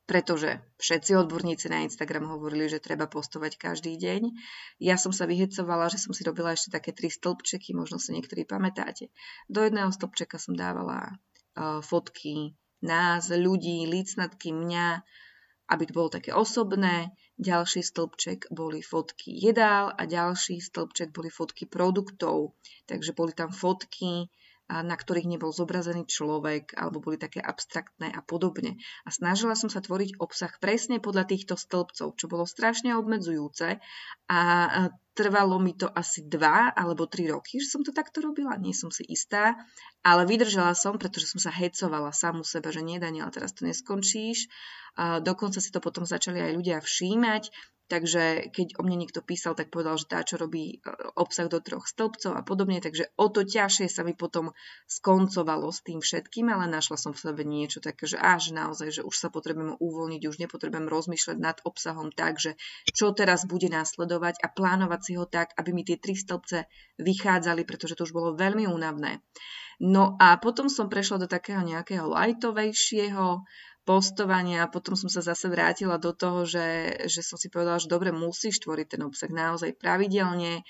pretože 0.04 0.60
všetci 0.84 1.16
odborníci 1.16 1.72
na 1.72 1.88
Instagram 1.88 2.28
hovorili, 2.28 2.68
že 2.68 2.84
treba 2.84 3.08
postovať 3.08 3.56
každý 3.56 3.96
deň. 3.96 4.36
Ja 4.84 5.00
som 5.00 5.16
sa 5.16 5.24
vyhecovala, 5.24 5.88
že 5.88 6.02
som 6.02 6.12
si 6.12 6.28
robila 6.28 6.52
ešte 6.52 6.76
také 6.76 6.92
tri 6.92 7.08
stĺpčeky, 7.08 7.72
možno 7.72 8.02
si 8.04 8.12
niektorí 8.12 8.44
pamätáte. 8.44 9.14
Do 9.48 9.64
jedného 9.64 9.94
stĺpčeka 9.96 10.36
som 10.36 10.60
dávala 10.60 11.08
uh, 11.56 11.80
fotky 11.80 12.60
nás, 12.84 13.32
ľudí, 13.32 13.88
lícnatky 13.88 14.52
mňa, 14.52 15.08
aby 15.70 15.86
to 15.86 15.94
bolo 15.94 16.10
také 16.10 16.34
osobné. 16.34 17.12
Ďalší 17.38 17.84
stĺpček 17.84 18.46
boli 18.52 18.82
fotky 18.82 19.32
jedál 19.34 19.92
a 19.98 20.06
ďalší 20.06 20.62
stĺpček 20.62 21.12
boli 21.12 21.30
fotky 21.30 21.66
produktov. 21.66 22.54
Takže 22.86 23.12
boli 23.12 23.34
tam 23.34 23.50
fotky, 23.52 24.30
na 24.82 24.98
ktorých 24.98 25.30
nebol 25.30 25.54
zobrazený 25.54 26.10
človek, 26.10 26.74
alebo 26.74 26.98
boli 27.04 27.22
také 27.22 27.38
abstraktné 27.38 28.10
a 28.10 28.26
podobne. 28.26 28.82
A 29.06 29.14
snažila 29.14 29.54
som 29.54 29.70
sa 29.70 29.84
tvoriť 29.86 30.18
obsah 30.18 30.50
presne 30.58 30.98
podľa 30.98 31.30
týchto 31.30 31.54
stĺpcov, 31.54 32.18
čo 32.18 32.26
bolo 32.26 32.50
strašne 32.50 32.98
obmedzujúce 32.98 33.78
a 34.32 34.40
trvalo 35.14 35.62
mi 35.62 35.78
to 35.78 35.86
asi 35.86 36.26
dva 36.26 36.74
alebo 36.74 37.06
tri 37.06 37.30
roky, 37.30 37.62
že 37.62 37.70
som 37.70 37.86
to 37.86 37.94
takto 37.94 38.26
robila, 38.26 38.58
nie 38.58 38.74
som 38.74 38.90
si 38.90 39.06
istá, 39.06 39.54
ale 40.02 40.26
vydržala 40.26 40.74
som, 40.74 40.98
pretože 40.98 41.30
som 41.30 41.38
sa 41.38 41.54
hecovala 41.54 42.10
samu 42.10 42.42
seba, 42.42 42.74
že 42.74 42.82
nie, 42.82 42.98
Daniela, 42.98 43.30
teraz 43.30 43.54
to 43.54 43.62
neskončíš 43.70 44.50
dokonca 44.98 45.58
si 45.58 45.74
to 45.74 45.82
potom 45.82 46.06
začali 46.06 46.38
aj 46.38 46.52
ľudia 46.54 46.78
všímať, 46.82 47.50
takže 47.94 48.50
keď 48.50 48.82
o 48.82 48.82
mne 48.82 49.06
niekto 49.06 49.22
písal, 49.22 49.54
tak 49.54 49.70
povedal, 49.70 50.02
že 50.02 50.10
tá, 50.10 50.26
čo 50.26 50.42
robí 50.42 50.82
e, 50.82 50.90
obsah 51.14 51.46
do 51.46 51.62
troch 51.62 51.86
stĺpcov 51.86 52.34
a 52.34 52.42
podobne, 52.42 52.82
takže 52.82 53.14
o 53.22 53.30
to 53.30 53.46
ťažšie 53.46 53.86
sa 53.86 54.02
mi 54.02 54.18
potom 54.18 54.58
skoncovalo 54.90 55.70
s 55.70 55.86
tým 55.86 56.02
všetkým, 56.02 56.50
ale 56.50 56.66
našla 56.66 56.98
som 56.98 57.14
v 57.14 57.22
sebe 57.22 57.46
niečo 57.46 57.86
také, 57.86 58.10
že 58.10 58.18
až 58.18 58.58
naozaj, 58.58 58.90
že 58.90 59.02
už 59.06 59.14
sa 59.14 59.30
potrebujem 59.30 59.78
uvoľniť, 59.78 60.22
už 60.26 60.42
nepotrebujem 60.42 60.90
rozmýšľať 60.90 61.38
nad 61.38 61.62
obsahom 61.62 62.10
tak, 62.10 62.42
že 62.42 62.58
čo 62.90 63.14
teraz 63.14 63.46
bude 63.46 63.70
následovať 63.70 64.42
a 64.42 64.50
plánovať 64.50 65.02
si 65.06 65.14
ho 65.14 65.30
tak, 65.30 65.54
aby 65.62 65.70
mi 65.70 65.86
tie 65.86 66.02
tri 66.02 66.18
stĺpce 66.18 66.66
vychádzali, 66.98 67.62
pretože 67.70 67.94
to 67.94 68.10
už 68.10 68.18
bolo 68.18 68.34
veľmi 68.34 68.66
únavné. 68.66 69.22
No 69.84 70.18
a 70.18 70.38
potom 70.38 70.70
som 70.70 70.90
prešla 70.90 71.26
do 71.26 71.30
takého 71.30 71.62
nejakého 71.66 72.06
lightovejšieho 72.06 73.42
postovania 73.84 74.64
a 74.64 74.72
potom 74.72 74.96
som 74.96 75.12
sa 75.12 75.20
zase 75.20 75.52
vrátila 75.52 76.00
do 76.00 76.16
toho, 76.16 76.48
že, 76.48 76.98
že 77.08 77.22
som 77.24 77.36
si 77.36 77.52
povedala, 77.52 77.80
že 77.80 77.92
dobre, 77.92 78.16
musíš 78.16 78.64
tvoriť 78.64 78.98
ten 78.98 79.02
obsah 79.04 79.32
naozaj 79.32 79.76
pravidelne, 79.76 80.64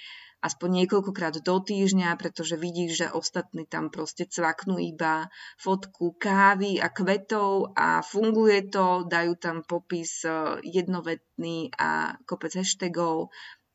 aspoň 0.43 0.84
niekoľkokrát 0.84 1.39
do 1.39 1.55
týždňa, 1.63 2.20
pretože 2.20 2.60
vidíš, 2.60 2.91
že 3.00 3.08
ostatní 3.15 3.63
tam 3.63 3.88
proste 3.88 4.27
cvaknú 4.27 4.75
iba 4.75 5.32
fotku 5.55 6.20
kávy 6.20 6.84
a 6.84 6.91
kvetov 6.91 7.72
a 7.79 8.03
funguje 8.03 8.67
to, 8.67 9.08
dajú 9.08 9.39
tam 9.39 9.63
popis 9.63 10.27
eh, 10.27 10.60
jednovetný 10.67 11.72
a 11.79 12.20
kopec 12.27 12.60
hashtagov 12.60 13.32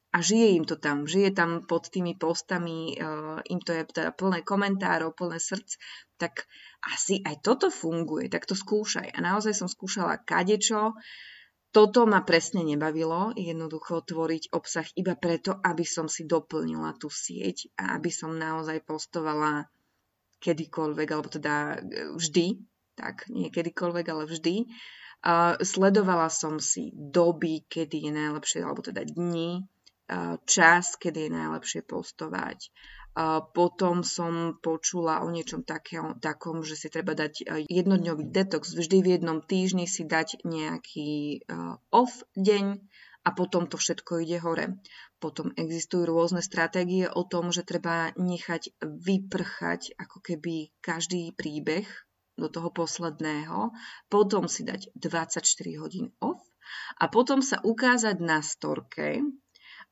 a 0.08 0.24
žije 0.24 0.56
im 0.56 0.64
to 0.64 0.80
tam, 0.80 1.04
žije 1.04 1.36
tam 1.36 1.68
pod 1.68 1.92
tými 1.92 2.16
postami, 2.16 2.96
uh, 2.96 3.44
im 3.44 3.60
to 3.60 3.76
je 3.76 3.84
teda 3.84 4.16
plné 4.16 4.40
komentárov, 4.40 5.12
plné 5.12 5.36
srdc, 5.36 5.76
tak 6.16 6.48
asi 6.80 7.20
aj 7.20 7.44
toto 7.44 7.68
funguje, 7.68 8.32
tak 8.32 8.48
to 8.48 8.56
skúšaj. 8.56 9.12
A 9.12 9.18
naozaj 9.20 9.52
som 9.52 9.68
skúšala 9.68 10.24
kadečo, 10.24 10.96
toto 11.68 12.08
ma 12.08 12.24
presne 12.24 12.64
nebavilo, 12.64 13.36
jednoducho 13.36 14.00
tvoriť 14.00 14.56
obsah 14.56 14.88
iba 14.96 15.12
preto, 15.12 15.52
aby 15.60 15.84
som 15.84 16.08
si 16.08 16.24
doplnila 16.24 16.96
tú 16.96 17.12
sieť 17.12 17.68
a 17.76 18.00
aby 18.00 18.08
som 18.08 18.32
naozaj 18.32 18.88
postovala 18.88 19.68
kedykoľvek, 20.40 21.08
alebo 21.12 21.28
teda 21.28 21.76
e, 21.76 22.16
vždy, 22.16 22.46
tak 22.96 23.28
nie 23.28 23.52
kedykoľvek, 23.52 24.06
ale 24.08 24.24
vždy. 24.24 24.56
Uh, 25.18 25.58
sledovala 25.58 26.30
som 26.30 26.62
si 26.62 26.94
doby, 26.94 27.66
kedy 27.66 28.06
je 28.06 28.12
najlepšie, 28.14 28.62
alebo 28.62 28.86
teda 28.86 29.02
dni, 29.02 29.66
čas, 30.48 30.96
kedy 30.96 31.28
je 31.28 31.36
najlepšie 31.36 31.80
postovať. 31.84 32.72
Potom 33.52 34.06
som 34.06 34.62
počula 34.62 35.26
o 35.26 35.28
niečom 35.28 35.66
takom, 35.66 36.22
takom, 36.22 36.62
že 36.62 36.78
si 36.78 36.86
treba 36.86 37.18
dať 37.18 37.66
jednodňový 37.66 38.30
detox, 38.30 38.78
vždy 38.78 39.02
v 39.02 39.08
jednom 39.18 39.42
týždni 39.42 39.90
si 39.90 40.06
dať 40.06 40.46
nejaký 40.46 41.42
off 41.90 42.22
deň 42.38 42.78
a 43.26 43.28
potom 43.34 43.66
to 43.66 43.74
všetko 43.74 44.22
ide 44.22 44.38
hore. 44.38 44.78
Potom 45.18 45.50
existujú 45.58 46.06
rôzne 46.06 46.46
stratégie 46.46 47.10
o 47.10 47.26
tom, 47.26 47.50
že 47.50 47.66
treba 47.66 48.14
nechať 48.14 48.78
vyprchať 48.78 49.98
ako 49.98 50.22
keby 50.22 50.70
každý 50.78 51.34
príbeh 51.34 51.90
do 52.38 52.46
toho 52.46 52.70
posledného, 52.70 53.74
potom 54.06 54.46
si 54.46 54.62
dať 54.62 54.94
24 54.94 55.42
hodín 55.82 56.14
off 56.22 56.38
a 57.02 57.10
potom 57.10 57.42
sa 57.42 57.58
ukázať 57.66 58.22
na 58.22 58.46
storke, 58.46 59.26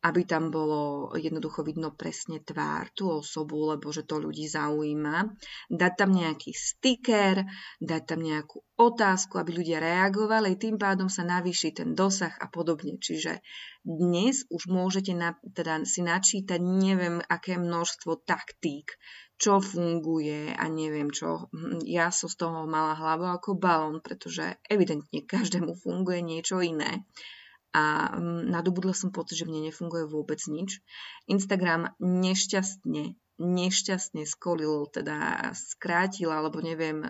aby 0.07 0.23
tam 0.23 0.55
bolo 0.55 1.11
jednoducho 1.19 1.67
vidno 1.67 1.91
presne 1.91 2.39
tvár, 2.39 2.95
tú 2.95 3.11
osobu, 3.11 3.75
lebo 3.75 3.91
že 3.91 4.07
to 4.07 4.23
ľudí 4.23 4.47
zaujíma. 4.47 5.35
Dať 5.67 5.93
tam 5.99 6.15
nejaký 6.15 6.55
sticker, 6.55 7.43
dať 7.83 8.03
tam 8.07 8.23
nejakú 8.23 8.63
otázku, 8.79 9.43
aby 9.43 9.51
ľudia 9.59 9.83
reagovali, 9.83 10.55
tým 10.55 10.79
pádom 10.79 11.11
sa 11.11 11.27
navýši 11.27 11.83
ten 11.83 11.99
dosah 11.99 12.31
a 12.39 12.47
podobne. 12.47 13.03
Čiže 13.03 13.43
dnes 13.83 14.47
už 14.47 14.71
môžete 14.71 15.11
na, 15.11 15.35
teda 15.43 15.83
si 15.83 16.07
načítať 16.07 16.63
neviem 16.63 17.19
aké 17.27 17.59
množstvo 17.59 18.23
taktík, 18.23 18.95
čo 19.43 19.59
funguje 19.59 20.55
a 20.55 20.65
neviem 20.71 21.11
čo. 21.11 21.51
Ja 21.83 22.15
som 22.15 22.31
z 22.31 22.47
toho 22.47 22.71
mala 22.71 22.95
hlavu 22.95 23.27
ako 23.27 23.59
balón, 23.59 23.99
pretože 23.99 24.55
evidentne 24.71 25.27
každému 25.27 25.75
funguje 25.83 26.23
niečo 26.23 26.63
iné 26.63 27.03
a 27.77 28.09
mm, 28.17 28.49
nadobudla 28.49 28.97
som 28.97 29.13
pocit, 29.13 29.45
že 29.45 29.49
mne 29.49 29.69
nefunguje 29.69 30.09
vôbec 30.09 30.41
nič. 30.49 30.81
Instagram 31.29 31.93
nešťastne, 32.01 33.13
nešťastne 33.37 34.25
skolil, 34.25 34.89
teda 34.89 35.53
skrátil, 35.53 36.33
alebo 36.33 36.65
neviem, 36.65 37.05
e, 37.05 37.09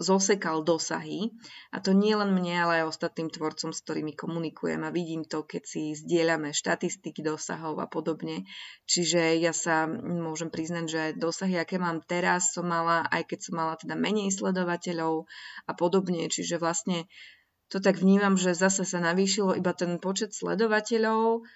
zosekal 0.00 0.64
dosahy. 0.64 1.30
A 1.70 1.78
to 1.78 1.92
nie 1.92 2.16
len 2.16 2.32
mne, 2.32 2.66
ale 2.66 2.72
aj 2.82 2.96
ostatným 2.96 3.28
tvorcom, 3.30 3.70
s 3.70 3.84
ktorými 3.84 4.16
komunikujem 4.16 4.80
a 4.82 4.90
vidím 4.90 5.28
to, 5.28 5.44
keď 5.44 5.62
si 5.62 5.94
zdieľame 5.94 6.56
štatistiky 6.56 7.20
dosahov 7.20 7.78
a 7.78 7.86
podobne. 7.86 8.48
Čiže 8.88 9.38
ja 9.38 9.52
sa 9.52 9.86
môžem 9.86 10.48
priznať, 10.48 10.84
že 10.88 11.02
dosahy, 11.20 11.60
aké 11.60 11.76
mám 11.76 12.00
teraz, 12.02 12.56
som 12.56 12.66
mala, 12.66 13.06
aj 13.12 13.28
keď 13.28 13.38
som 13.38 13.54
mala 13.60 13.76
teda 13.76 13.94
menej 13.94 14.32
sledovateľov 14.32 15.28
a 15.68 15.72
podobne. 15.76 16.26
Čiže 16.26 16.56
vlastne 16.56 17.06
to 17.70 17.78
tak 17.78 18.02
vnímam, 18.02 18.34
že 18.34 18.58
zase 18.58 18.82
sa 18.82 18.98
navýšilo 18.98 19.54
iba 19.54 19.70
ten 19.70 20.02
počet 20.02 20.34
sledovateľov, 20.34 21.46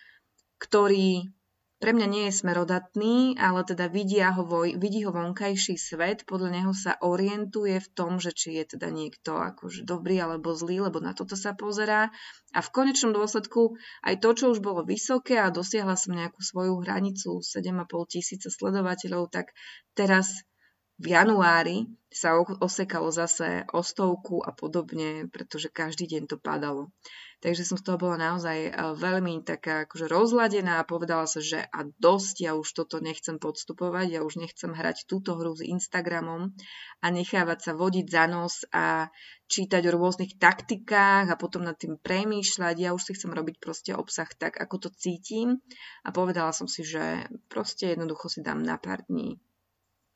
ktorý 0.63 1.35
pre 1.83 1.93
mňa 1.93 2.07
nie 2.09 2.25
je 2.33 2.39
smerodatný, 2.41 3.37
ale 3.37 3.61
teda 3.67 3.93
vidia 3.93 4.33
ho, 4.33 4.47
vidí 4.79 5.05
ho 5.05 5.13
vonkajší 5.13 5.77
svet, 5.77 6.25
podľa 6.25 6.51
neho 6.57 6.73
sa 6.73 6.97
orientuje 7.03 7.77
v 7.77 7.89
tom, 7.93 8.17
že 8.23 8.33
či 8.33 8.57
je 8.57 8.79
teda 8.79 8.89
niekto 8.89 9.37
akože 9.37 9.85
dobrý 9.85 10.17
alebo 10.23 10.57
zlý, 10.57 10.89
lebo 10.89 11.03
na 11.05 11.13
toto 11.13 11.37
sa 11.37 11.53
pozerá. 11.53 12.09
A 12.57 12.65
v 12.65 12.73
konečnom 12.73 13.13
dôsledku 13.13 13.77
aj 14.01 14.17
to, 14.23 14.33
čo 14.33 14.45
už 14.57 14.65
bolo 14.65 14.81
vysoké 14.81 15.37
a 15.37 15.53
dosiahla 15.53 15.99
som 15.99 16.17
nejakú 16.17 16.41
svoju 16.41 16.81
hranicu 16.81 17.45
7,5 17.45 17.85
tisíca 18.09 18.49
sledovateľov, 18.49 19.29
tak 19.29 19.53
teraz 19.93 20.47
v 20.95 21.07
januári 21.11 21.91
sa 22.15 22.39
osekalo 22.39 23.11
zase 23.11 23.67
o 23.75 23.83
stovku 23.83 24.39
a 24.39 24.55
podobne, 24.55 25.27
pretože 25.27 25.67
každý 25.67 26.07
deň 26.07 26.31
to 26.31 26.37
padalo. 26.39 26.95
Takže 27.43 27.67
som 27.67 27.77
z 27.77 27.85
toho 27.85 27.99
bola 27.99 28.17
naozaj 28.17 28.59
e, 28.63 28.73
veľmi 28.95 29.43
taká 29.45 29.85
akože 29.85 30.07
rozladená 30.09 30.81
a 30.81 30.89
povedala 30.89 31.27
sa, 31.27 31.43
že 31.43 31.61
a 31.61 31.85
dosť, 31.85 32.47
ja 32.47 32.53
už 32.55 32.71
toto 32.73 33.03
nechcem 33.03 33.43
podstupovať, 33.43 34.07
ja 34.17 34.21
už 34.23 34.41
nechcem 34.41 34.71
hrať 34.71 35.05
túto 35.05 35.35
hru 35.35 35.53
s 35.53 35.67
Instagramom 35.67 36.55
a 37.03 37.07
nechávať 37.11 37.59
sa 37.61 37.73
vodiť 37.75 38.07
za 38.09 38.25
nos 38.31 38.65
a 38.71 39.11
čítať 39.51 39.83
o 39.91 39.95
rôznych 39.99 40.39
taktikách 40.39 41.29
a 41.29 41.37
potom 41.37 41.67
nad 41.67 41.77
tým 41.77 42.01
premýšľať. 42.01 42.77
Ja 42.81 42.95
už 42.97 43.11
si 43.11 43.13
chcem 43.13 43.35
robiť 43.35 43.61
proste 43.61 43.93
obsah 43.93 44.31
tak, 44.39 44.57
ako 44.57 44.87
to 44.87 44.89
cítim 44.95 45.61
a 46.07 46.15
povedala 46.15 46.55
som 46.55 46.71
si, 46.71 46.87
že 46.87 47.27
proste 47.51 47.93
jednoducho 47.93 48.31
si 48.31 48.41
dám 48.41 48.63
na 48.63 48.79
pár 48.81 49.05
dní 49.11 49.37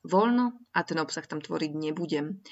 voľno 0.05 0.55
a 0.75 0.81
ten 0.87 0.99
obsah 1.01 1.27
tam 1.27 1.43
tvoriť 1.43 1.73
nebudem. 1.75 2.43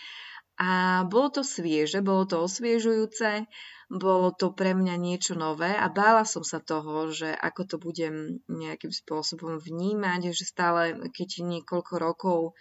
A 0.56 1.04
bolo 1.04 1.28
to 1.28 1.42
svieže, 1.44 2.00
bolo 2.00 2.24
to 2.24 2.40
osviežujúce, 2.40 3.44
bolo 3.92 4.32
to 4.32 4.56
pre 4.56 4.72
mňa 4.72 4.96
niečo 4.96 5.36
nové 5.36 5.68
a 5.76 5.86
bála 5.92 6.24
som 6.24 6.40
sa 6.40 6.64
toho, 6.64 7.12
že 7.12 7.28
ako 7.28 7.62
to 7.68 7.76
budem 7.76 8.40
nejakým 8.48 8.88
spôsobom 8.88 9.60
vnímať, 9.60 10.32
že 10.32 10.48
stále, 10.48 10.96
keď 11.12 11.44
niekoľko 11.44 11.94
rokov 12.00 12.40
e, 12.50 12.52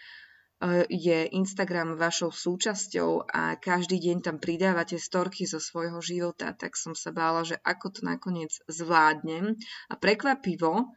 je 0.91 1.23
Instagram 1.39 1.95
vašou 1.95 2.35
súčasťou 2.35 3.31
a 3.31 3.55
každý 3.55 3.95
deň 3.97 4.17
tam 4.27 4.37
pridávate 4.43 4.99
storky 4.99 5.47
zo 5.47 5.63
svojho 5.63 6.03
života, 6.03 6.51
tak 6.51 6.75
som 6.75 6.91
sa 6.99 7.15
bála, 7.15 7.47
že 7.47 7.55
ako 7.63 7.95
to 7.95 8.01
nakoniec 8.03 8.51
zvládnem. 8.67 9.55
A 9.87 9.95
prekvapivo, 9.95 10.93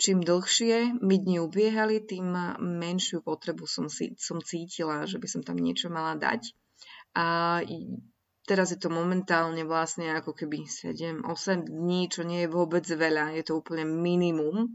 čím 0.00 0.24
dlhšie 0.24 0.96
mi 1.04 1.20
dni 1.20 1.44
ubiehali, 1.44 2.00
tým 2.00 2.32
menšiu 2.56 3.20
potrebu 3.20 3.68
som, 3.68 3.92
si, 3.92 4.16
som 4.16 4.40
cítila, 4.40 5.04
že 5.04 5.20
by 5.20 5.28
som 5.28 5.44
tam 5.44 5.60
niečo 5.60 5.92
mala 5.92 6.16
dať. 6.16 6.56
A 7.20 7.60
teraz 8.48 8.72
je 8.72 8.80
to 8.80 8.88
momentálne 8.88 9.60
vlastne 9.68 10.08
ako 10.16 10.32
keby 10.32 10.64
7-8 10.64 11.20
dní, 11.68 12.08
čo 12.08 12.24
nie 12.24 12.48
je 12.48 12.50
vôbec 12.50 12.88
veľa, 12.88 13.36
je 13.36 13.44
to 13.44 13.60
úplne 13.60 13.84
minimum. 13.84 14.72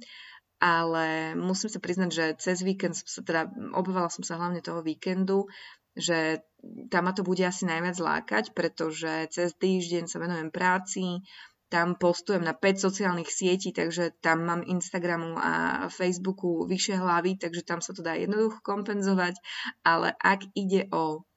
Ale 0.62 1.36
musím 1.36 1.68
sa 1.68 1.84
priznať, 1.84 2.10
že 2.14 2.26
cez 2.40 2.64
víkend 2.64 2.96
som 2.96 3.10
sa 3.10 3.22
teda, 3.26 3.42
obávala 3.76 4.08
som 4.08 4.24
sa 4.24 4.40
hlavne 4.40 4.64
toho 4.64 4.80
víkendu, 4.80 5.52
že 5.98 6.48
tam 6.88 7.08
ma 7.08 7.12
to 7.12 7.28
bude 7.28 7.44
asi 7.44 7.68
najviac 7.68 7.98
lákať, 8.00 8.46
pretože 8.56 9.32
cez 9.36 9.52
týždeň 9.60 10.08
sa 10.08 10.24
venujem 10.24 10.50
práci, 10.56 11.24
tam 11.76 12.00
postujem 12.00 12.40
na 12.40 12.56
5 12.56 12.88
sociálnych 12.88 13.28
sietí, 13.28 13.76
takže 13.76 14.16
tam 14.24 14.48
mám 14.48 14.64
Instagramu 14.64 15.36
a 15.36 15.52
Facebooku 15.92 16.64
vyššie 16.64 16.96
hlavy, 17.04 17.36
takže 17.36 17.68
tam 17.68 17.84
sa 17.84 17.92
to 17.92 18.00
dá 18.00 18.16
jednoducho 18.16 18.64
kompenzovať. 18.64 19.36
Ale 19.84 20.16
ak 20.16 20.56
ide 20.56 20.88
o 20.96 21.28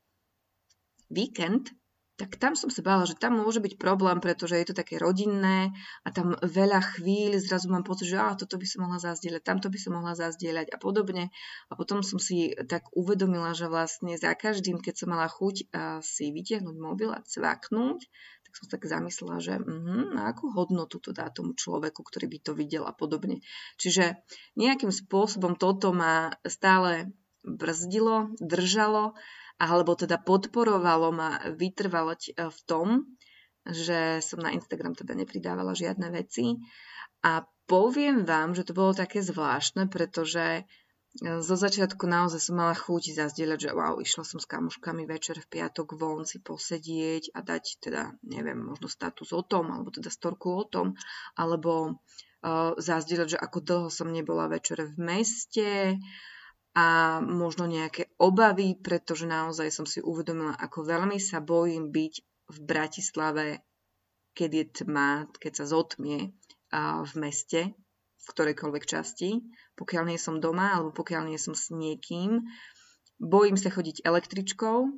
víkend, 1.11 1.75
tak 2.19 2.35
tam 2.35 2.59
som 2.59 2.67
sa 2.67 2.83
bála, 2.83 3.07
že 3.07 3.15
tam 3.15 3.39
môže 3.39 3.63
byť 3.63 3.79
problém, 3.79 4.19
pretože 4.19 4.59
je 4.59 4.67
to 4.67 4.75
také 4.75 4.99
rodinné 4.99 5.71
a 6.03 6.09
tam 6.11 6.35
veľa 6.43 6.83
chvíľ 6.99 7.39
zrazu 7.39 7.71
mám 7.71 7.87
pocit, 7.87 8.11
že 8.11 8.19
á, 8.19 8.35
toto 8.35 8.59
by 8.59 8.67
som 8.67 8.87
mohla 8.87 8.99
zazdieľať, 8.99 9.43
tamto 9.47 9.71
by 9.71 9.79
som 9.79 9.95
mohla 9.95 10.19
zazdieľať 10.19 10.67
a 10.75 10.79
podobne. 10.83 11.31
A 11.71 11.73
potom 11.79 12.03
som 12.03 12.19
si 12.19 12.59
tak 12.67 12.91
uvedomila, 12.91 13.55
že 13.55 13.71
vlastne 13.71 14.19
za 14.19 14.35
každým, 14.35 14.83
keď 14.83 14.95
som 14.99 15.15
mala 15.15 15.31
chuť 15.31 15.71
si 16.03 16.35
vytiahnuť 16.35 16.77
mobil 16.83 17.11
a 17.15 17.23
cvaknúť, 17.23 18.07
tak 18.49 18.55
som 18.57 18.67
tak 18.73 18.89
zamyslela, 18.89 19.45
že 19.45 19.61
uh-huh, 19.61 20.17
na 20.17 20.33
akú 20.33 20.49
hodnotu 20.57 20.97
to 20.97 21.13
dá 21.13 21.29
tomu 21.29 21.53
človeku, 21.53 22.01
ktorý 22.01 22.33
by 22.33 22.39
to 22.41 22.53
videl 22.57 22.89
a 22.89 22.97
podobne. 22.97 23.45
Čiže 23.77 24.17
nejakým 24.57 24.89
spôsobom 24.89 25.61
toto 25.61 25.93
ma 25.93 26.33
stále 26.49 27.13
brzdilo, 27.45 28.33
držalo, 28.41 29.13
alebo 29.61 29.93
teda 29.93 30.17
podporovalo 30.17 31.13
ma 31.13 31.31
vytrvalať 31.45 32.21
e, 32.33 32.49
v 32.49 32.59
tom, 32.65 32.87
že 33.69 34.25
som 34.25 34.41
na 34.41 34.57
Instagram 34.57 34.97
teda 34.97 35.13
nepridávala 35.13 35.77
žiadne 35.77 36.09
veci. 36.09 36.57
A 37.21 37.45
poviem 37.69 38.25
vám, 38.25 38.57
že 38.57 38.65
to 38.65 38.73
bolo 38.73 38.97
také 38.97 39.21
zvláštne, 39.21 39.93
pretože 39.93 40.65
zo 41.19 41.57
začiatku 41.59 42.07
naozaj 42.07 42.39
som 42.39 42.63
mala 42.63 42.79
chuť 42.79 43.19
zazdieľať, 43.19 43.59
že 43.59 43.71
wow, 43.75 43.99
išla 43.99 44.23
som 44.23 44.39
s 44.39 44.47
kamoškami 44.47 45.03
večer 45.03 45.43
v 45.43 45.51
piatok 45.51 45.99
von 45.99 46.23
si 46.23 46.39
posedieť 46.39 47.35
a 47.35 47.43
dať 47.43 47.65
teda, 47.83 48.15
neviem, 48.23 48.55
možno 48.55 48.87
status 48.87 49.35
o 49.35 49.43
tom, 49.43 49.75
alebo 49.75 49.91
teda 49.91 50.15
storku 50.15 50.55
o 50.55 50.63
tom, 50.63 50.95
alebo 51.35 51.99
uh, 51.99 52.79
zazdieľať, 52.79 53.35
že 53.35 53.39
ako 53.43 53.59
dlho 53.59 53.89
som 53.91 54.15
nebola 54.15 54.47
večer 54.47 54.95
v 54.95 54.97
meste 54.99 55.99
a 56.79 57.19
možno 57.19 57.67
nejaké 57.67 58.15
obavy, 58.23 58.79
pretože 58.79 59.27
naozaj 59.27 59.75
som 59.75 59.91
si 59.91 59.99
uvedomila, 59.99 60.55
ako 60.55 60.87
veľmi 60.87 61.19
sa 61.19 61.43
bojím 61.43 61.91
byť 61.91 62.15
v 62.47 62.59
Bratislave, 62.63 63.47
keď 64.39 64.51
je 64.55 64.65
tma, 64.87 65.27
keď 65.35 65.53
sa 65.59 65.65
zotmie 65.67 66.31
uh, 66.71 67.03
v 67.03 67.13
meste, 67.19 67.75
v 68.19 68.27
ktorejkoľvek 68.35 68.85
časti, 68.85 69.43
pokiaľ 69.79 70.11
nie 70.11 70.19
som 70.19 70.43
doma 70.43 70.75
alebo 70.75 70.91
pokiaľ 70.91 71.31
nie 71.31 71.39
som 71.39 71.55
s 71.55 71.71
niekým. 71.71 72.43
Bojím 73.19 73.59
sa 73.59 73.71
chodiť 73.71 74.07
električkou. 74.07 74.91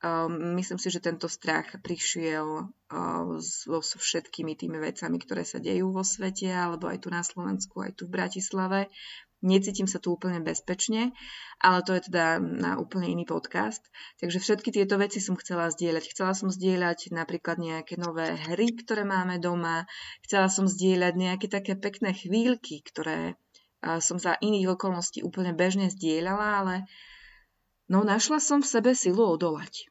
Um, 0.00 0.56
myslím 0.56 0.80
si, 0.80 0.88
že 0.88 1.04
tento 1.04 1.28
strach 1.28 1.76
prišiel 1.84 2.72
uh, 2.72 3.36
so, 3.44 3.80
všetkými 3.84 4.56
tými 4.56 4.80
vecami, 4.80 5.20
ktoré 5.20 5.44
sa 5.44 5.60
dejú 5.60 5.92
vo 5.92 6.00
svete, 6.00 6.48
alebo 6.48 6.88
aj 6.88 7.04
tu 7.04 7.08
na 7.12 7.20
Slovensku, 7.20 7.84
aj 7.84 8.00
tu 8.00 8.08
v 8.08 8.16
Bratislave. 8.16 8.88
Necítim 9.44 9.84
sa 9.84 10.00
tu 10.00 10.16
úplne 10.16 10.40
bezpečne, 10.40 11.12
ale 11.60 11.84
to 11.84 11.96
je 11.96 12.08
teda 12.08 12.40
na 12.40 12.80
úplne 12.80 13.12
iný 13.12 13.28
podcast. 13.28 13.80
Takže 14.20 14.40
všetky 14.40 14.72
tieto 14.72 14.96
veci 14.96 15.20
som 15.20 15.36
chcela 15.36 15.68
zdieľať. 15.68 16.12
Chcela 16.12 16.32
som 16.32 16.48
zdieľať 16.48 17.12
napríklad 17.12 17.60
nejaké 17.60 17.96
nové 18.00 18.36
hry, 18.36 18.72
ktoré 18.76 19.04
máme 19.04 19.36
doma. 19.36 19.84
Chcela 20.24 20.48
som 20.48 20.64
zdieľať 20.68 21.12
nejaké 21.16 21.46
také 21.48 21.76
pekné 21.76 22.16
chvíľky, 22.16 22.84
ktoré 22.84 23.36
som 23.80 24.20
za 24.20 24.36
iných 24.40 24.76
okolností 24.76 25.24
úplne 25.24 25.56
bežne 25.56 25.88
zdieľala, 25.88 26.48
ale 26.64 26.74
no 27.88 28.04
našla 28.04 28.40
som 28.40 28.60
v 28.60 28.68
sebe 28.68 28.92
silu 28.92 29.24
odolať. 29.24 29.89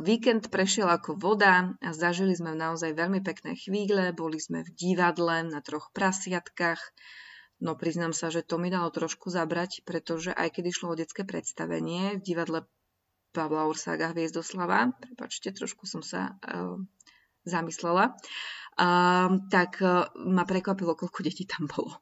Víkend 0.00 0.48
prešiel 0.48 0.88
ako 0.88 1.20
voda 1.20 1.76
a 1.84 1.90
zažili 1.92 2.32
sme 2.32 2.56
naozaj 2.56 2.96
veľmi 2.96 3.20
pekné 3.20 3.52
chvíle, 3.52 4.16
boli 4.16 4.40
sme 4.40 4.64
v 4.64 4.70
divadle 4.72 5.44
na 5.44 5.60
troch 5.60 5.92
prasiatkách, 5.92 6.80
No 7.58 7.74
priznám 7.74 8.14
sa, 8.14 8.30
že 8.30 8.46
to 8.46 8.54
mi 8.54 8.70
dalo 8.70 8.86
trošku 8.86 9.34
zabrať, 9.34 9.82
pretože 9.82 10.30
aj 10.30 10.54
keď 10.54 10.64
išlo 10.70 10.94
o 10.94 10.98
detské 10.98 11.26
predstavenie 11.26 12.14
v 12.14 12.22
divadle 12.22 12.70
Pavla 13.34 13.66
Ursága 13.66 14.14
Hviezdoslava, 14.14 14.94
prepačte, 15.02 15.50
trošku 15.50 15.82
som 15.84 15.98
sa 15.98 16.38
uh, 16.38 16.78
zamyslela, 17.42 18.14
um, 18.78 19.50
tak 19.50 19.82
uh, 19.82 20.06
ma 20.22 20.46
prekvapilo, 20.46 20.94
koľko 20.94 21.18
detí 21.26 21.50
tam 21.50 21.66
bolo. 21.66 21.98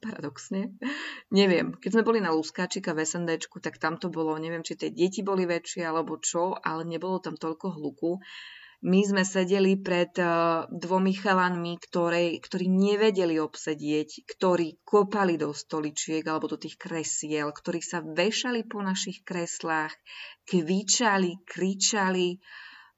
Paradoxne. 0.00 0.74
Neviem, 1.28 1.76
keď 1.76 2.00
sme 2.00 2.06
boli 2.08 2.18
na 2.24 2.32
Luskáčika 2.32 2.96
v 2.96 3.04
SNDčku, 3.04 3.60
tak 3.60 3.76
tam 3.76 4.00
to 4.00 4.08
bolo, 4.08 4.34
neviem, 4.40 4.64
či 4.64 4.80
tie 4.80 4.88
deti 4.88 5.20
boli 5.20 5.44
väčšie 5.44 5.84
alebo 5.84 6.16
čo, 6.16 6.56
ale 6.56 6.88
nebolo 6.88 7.20
tam 7.20 7.36
toľko 7.36 7.76
hluku 7.76 8.18
my 8.80 9.04
sme 9.04 9.28
sedeli 9.28 9.76
pred 9.76 10.16
uh, 10.16 10.64
dvomi 10.72 11.12
chalanmi, 11.12 11.76
ktorí, 11.76 12.40
ktorí 12.40 12.64
nevedeli 12.72 13.36
obsedieť, 13.36 14.24
ktorí 14.24 14.80
kopali 14.80 15.36
do 15.36 15.52
stoličiek 15.52 16.24
alebo 16.24 16.48
do 16.48 16.56
tých 16.56 16.80
kresiel, 16.80 17.52
ktorí 17.52 17.84
sa 17.84 18.00
vešali 18.00 18.64
po 18.64 18.80
našich 18.80 19.20
kreslách, 19.20 19.92
kvičali, 20.48 21.44
kričali. 21.44 22.40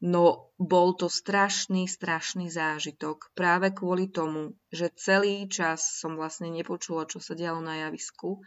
No 0.03 0.51
bol 0.59 0.99
to 0.99 1.07
strašný, 1.07 1.87
strašný 1.87 2.51
zážitok 2.51 3.31
práve 3.39 3.71
kvôli 3.71 4.11
tomu, 4.11 4.59
že 4.75 4.91
celý 4.99 5.47
čas 5.47 6.03
som 6.03 6.19
vlastne 6.19 6.51
nepočula, 6.51 7.07
čo 7.07 7.23
sa 7.23 7.39
dialo 7.39 7.63
na 7.63 7.87
javisku, 7.87 8.43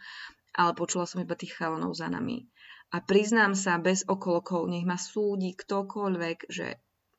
ale 0.52 0.76
počula 0.76 1.08
som 1.08 1.24
iba 1.24 1.32
tých 1.32 1.56
chalanov 1.56 1.96
za 1.96 2.12
nami. 2.12 2.44
A 2.92 3.00
priznám 3.00 3.56
sa 3.56 3.80
bez 3.80 4.04
okolokov, 4.04 4.68
nech 4.68 4.84
ma 4.84 5.00
súdi 5.00 5.56
ktokoľvek, 5.56 6.38
že 6.52 6.76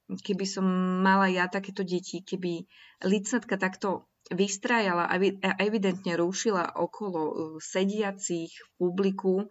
keby 0.08 0.46
som 0.46 0.66
mala 1.02 1.34
ja 1.34 1.50
takéto 1.50 1.82
deti, 1.82 2.22
keby 2.22 2.70
licnatka 3.10 3.58
takto 3.58 4.06
vystrajala 4.30 5.10
a 5.10 5.16
evidentne 5.66 6.14
rúšila 6.14 6.78
okolo 6.78 7.22
uh, 7.26 7.34
sediacich 7.58 8.54
v 8.54 8.70
publiku, 8.78 9.50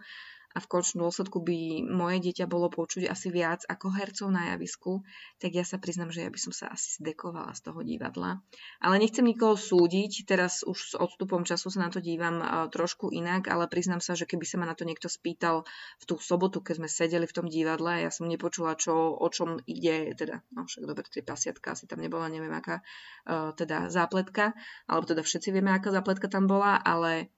a 0.56 0.58
v 0.58 0.70
končnom 0.72 1.04
dôsledku 1.04 1.44
by 1.44 1.84
moje 1.84 2.24
dieťa 2.24 2.48
bolo 2.48 2.72
počuť 2.72 3.12
asi 3.12 3.28
viac 3.28 3.68
ako 3.68 3.92
hercov 3.92 4.32
na 4.32 4.56
javisku, 4.56 5.04
tak 5.36 5.52
ja 5.52 5.68
sa 5.68 5.76
priznam, 5.76 6.08
že 6.08 6.24
ja 6.24 6.32
by 6.32 6.40
som 6.40 6.56
sa 6.56 6.72
asi 6.72 6.96
zdekovala 6.96 7.52
z 7.52 7.60
toho 7.60 7.84
divadla. 7.84 8.40
Ale 8.80 8.96
nechcem 8.96 9.20
nikoho 9.20 9.60
súdiť, 9.60 10.24
teraz 10.24 10.64
už 10.64 10.78
s 10.80 10.94
odstupom 10.96 11.44
času 11.44 11.68
sa 11.68 11.84
na 11.84 11.92
to 11.92 12.00
dívam 12.00 12.40
trošku 12.72 13.12
inak, 13.12 13.52
ale 13.52 13.68
priznam 13.68 14.00
sa, 14.00 14.16
že 14.16 14.24
keby 14.24 14.48
sa 14.48 14.56
ma 14.56 14.64
na 14.64 14.72
to 14.72 14.88
niekto 14.88 15.12
spýtal 15.12 15.68
v 16.00 16.04
tú 16.08 16.16
sobotu, 16.16 16.64
keď 16.64 16.80
sme 16.80 16.88
sedeli 16.88 17.28
v 17.28 17.36
tom 17.36 17.46
divadle, 17.52 18.00
ja 18.00 18.08
som 18.08 18.24
nepočula, 18.24 18.80
čo, 18.80 18.96
o 18.96 19.28
čom 19.28 19.60
ide, 19.68 20.16
teda, 20.16 20.40
no 20.56 20.64
však 20.64 20.88
dobre, 20.88 21.04
tie 21.12 21.20
pasiatka 21.20 21.76
asi 21.76 21.84
tam 21.84 22.00
nebola, 22.00 22.32
neviem 22.32 22.56
aká, 22.56 22.80
teda 23.28 23.92
zápletka, 23.92 24.56
alebo 24.88 25.04
teda 25.04 25.20
všetci 25.20 25.52
vieme, 25.52 25.76
aká 25.76 25.92
zápletka 25.92 26.32
tam 26.32 26.48
bola, 26.48 26.80
ale 26.80 27.28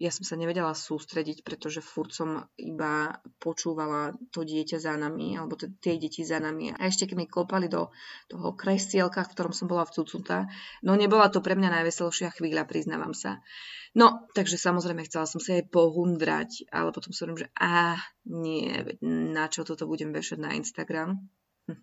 ja 0.00 0.08
som 0.08 0.24
sa 0.24 0.32
nevedela 0.40 0.72
sústrediť, 0.72 1.44
pretože 1.44 1.84
furt 1.84 2.16
som 2.16 2.48
iba 2.56 3.20
počúvala 3.36 4.16
to 4.32 4.48
dieťa 4.48 4.80
za 4.80 4.96
nami, 4.96 5.36
alebo 5.36 5.60
tie 5.60 6.00
deti 6.00 6.24
za 6.24 6.40
nami. 6.40 6.72
A 6.72 6.88
ešte 6.88 7.04
keď 7.04 7.16
mi 7.20 7.28
klopali 7.28 7.68
do 7.68 7.92
toho 8.32 8.56
kresielka, 8.56 9.20
v 9.28 9.32
ktorom 9.36 9.52
som 9.52 9.68
bola 9.68 9.84
vcucnutá, 9.84 10.48
no 10.80 10.96
nebola 10.96 11.28
to 11.28 11.44
pre 11.44 11.52
mňa 11.52 11.84
najveselšia 11.84 12.32
chvíľa, 12.32 12.64
priznávam 12.64 13.12
sa. 13.12 13.44
No, 13.92 14.24
takže 14.32 14.56
samozrejme 14.56 15.04
chcela 15.04 15.28
som 15.28 15.36
sa 15.36 15.60
jej 15.60 15.68
pohundrať, 15.68 16.72
ale 16.72 16.96
potom 16.96 17.12
som 17.12 17.36
že 17.36 17.52
a 17.60 18.00
nie, 18.24 18.72
na 19.04 19.52
čo 19.52 19.68
toto 19.68 19.84
budem 19.84 20.16
vešať 20.16 20.38
na 20.40 20.56
Instagram? 20.56 21.20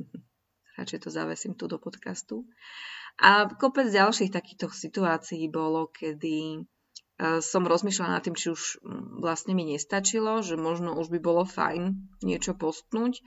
Radšej 0.82 1.06
to 1.06 1.10
zavesím 1.14 1.54
tu 1.54 1.70
do 1.70 1.78
podcastu. 1.78 2.50
A 3.22 3.46
kopec 3.46 3.94
ďalších 3.94 4.34
takýchto 4.34 4.74
situácií 4.74 5.50
bolo, 5.50 5.90
kedy 5.90 6.66
som 7.18 7.66
rozmýšľala 7.66 8.22
nad 8.22 8.24
tým, 8.24 8.38
či 8.38 8.54
už 8.54 8.78
mm, 8.78 9.26
vlastne 9.26 9.58
mi 9.58 9.66
nestačilo, 9.66 10.46
že 10.46 10.54
možno 10.54 10.94
už 10.94 11.10
by 11.10 11.20
bolo 11.20 11.44
fajn 11.50 12.14
niečo 12.22 12.54
postnúť, 12.54 13.26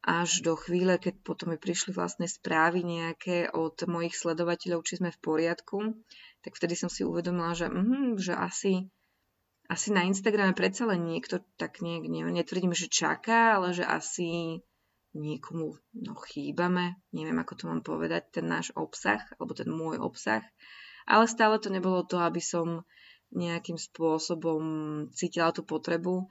až 0.00 0.40
do 0.42 0.56
chvíle, 0.56 0.96
keď 0.96 1.20
potom 1.22 1.52
mi 1.52 1.58
prišli 1.60 1.92
vlastné 1.92 2.26
správy 2.26 2.82
nejaké 2.82 3.52
od 3.52 3.76
mojich 3.84 4.16
sledovateľov, 4.16 4.82
či 4.82 4.98
sme 4.98 5.12
v 5.12 5.22
poriadku, 5.22 5.94
tak 6.40 6.56
vtedy 6.56 6.74
som 6.74 6.88
si 6.88 7.04
uvedomila, 7.04 7.52
že, 7.52 7.68
mm, 7.68 8.16
že 8.18 8.32
asi, 8.32 8.88
asi 9.68 9.88
na 9.92 10.08
Instagrame 10.08 10.56
predsa 10.56 10.88
len 10.88 11.04
niekto 11.06 11.44
tak 11.60 11.84
nie, 11.84 12.00
nie, 12.00 12.24
netvrdím, 12.24 12.72
že 12.72 12.90
čaká, 12.90 13.60
ale 13.60 13.76
že 13.76 13.84
asi 13.84 14.58
niekomu 15.14 15.74
no, 16.02 16.14
chýbame, 16.18 16.98
neviem 17.14 17.38
ako 17.38 17.52
to 17.54 17.64
mám 17.68 17.82
povedať, 17.82 18.40
ten 18.40 18.46
náš 18.46 18.74
obsah, 18.74 19.22
alebo 19.38 19.52
ten 19.54 19.70
môj 19.70 20.02
obsah, 20.02 20.42
ale 21.06 21.26
stále 21.26 21.58
to 21.58 21.68
nebolo 21.68 22.06
to, 22.06 22.22
aby 22.22 22.38
som 22.38 22.86
nejakým 23.30 23.78
spôsobom 23.78 24.62
cítila 25.14 25.54
tú 25.54 25.62
potrebu. 25.62 26.26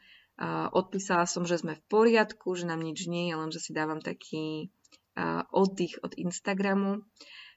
Odpísala 0.72 1.28
som, 1.28 1.44
že 1.44 1.60
sme 1.60 1.76
v 1.76 1.84
poriadku, 1.92 2.56
že 2.56 2.68
nám 2.68 2.80
nič 2.80 3.08
nie 3.12 3.28
je, 3.28 3.36
len 3.36 3.50
že 3.52 3.60
si 3.60 3.72
dávam 3.76 4.00
taký 4.00 4.72
oddych 5.52 6.00
od 6.00 6.16
Instagramu, 6.16 7.04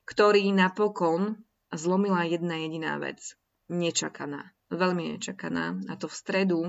ktorý 0.03 0.51
napokon 0.51 1.47
zlomila 1.71 2.27
jedna 2.27 2.59
jediná 2.59 2.99
vec. 2.99 3.39
Nečakaná. 3.71 4.51
Veľmi 4.73 5.15
nečakaná. 5.15 5.79
A 5.87 5.95
to 5.95 6.11
v 6.11 6.19
stredu, 6.19 6.61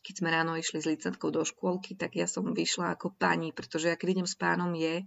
keď 0.00 0.14
sme 0.16 0.28
ráno 0.32 0.56
išli 0.56 0.80
s 0.80 0.88
licentkou 0.88 1.28
do 1.28 1.44
škôlky, 1.44 1.94
tak 1.94 2.16
ja 2.16 2.24
som 2.24 2.56
vyšla 2.56 2.96
ako 2.96 3.12
pani, 3.16 3.52
pretože 3.52 3.92
keď 3.96 4.08
idem 4.16 4.28
s 4.28 4.36
pánom 4.36 4.72
je, 4.72 5.04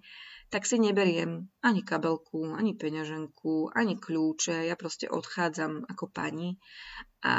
tak 0.53 0.69
si 0.69 0.77
neberiem 0.77 1.49
ani 1.65 1.81
kabelku, 1.81 2.53
ani 2.53 2.77
peňaženku, 2.77 3.73
ani 3.73 3.97
kľúče. 3.97 4.69
Ja 4.69 4.77
proste 4.77 5.09
odchádzam 5.09 5.89
ako 5.89 6.13
pani. 6.13 6.61
A 7.25 7.33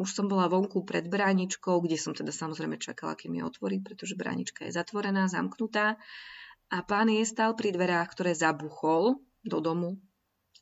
už 0.00 0.08
som 0.08 0.24
bola 0.24 0.48
vonku 0.48 0.80
pred 0.88 1.04
bráničkou, 1.04 1.84
kde 1.84 2.00
som 2.00 2.16
teda 2.16 2.32
samozrejme 2.32 2.80
čakala, 2.80 3.12
kým 3.12 3.36
je 3.36 3.42
otvorí, 3.44 3.76
pretože 3.84 4.16
bránička 4.16 4.64
je 4.64 4.72
zatvorená, 4.72 5.28
zamknutá. 5.28 6.00
A 6.72 6.76
pán 6.80 7.12
je 7.12 7.28
stal 7.28 7.52
pri 7.52 7.76
dverách, 7.76 8.16
ktoré 8.16 8.32
zabuchol 8.32 9.20
do 9.44 9.58
domu 9.60 10.00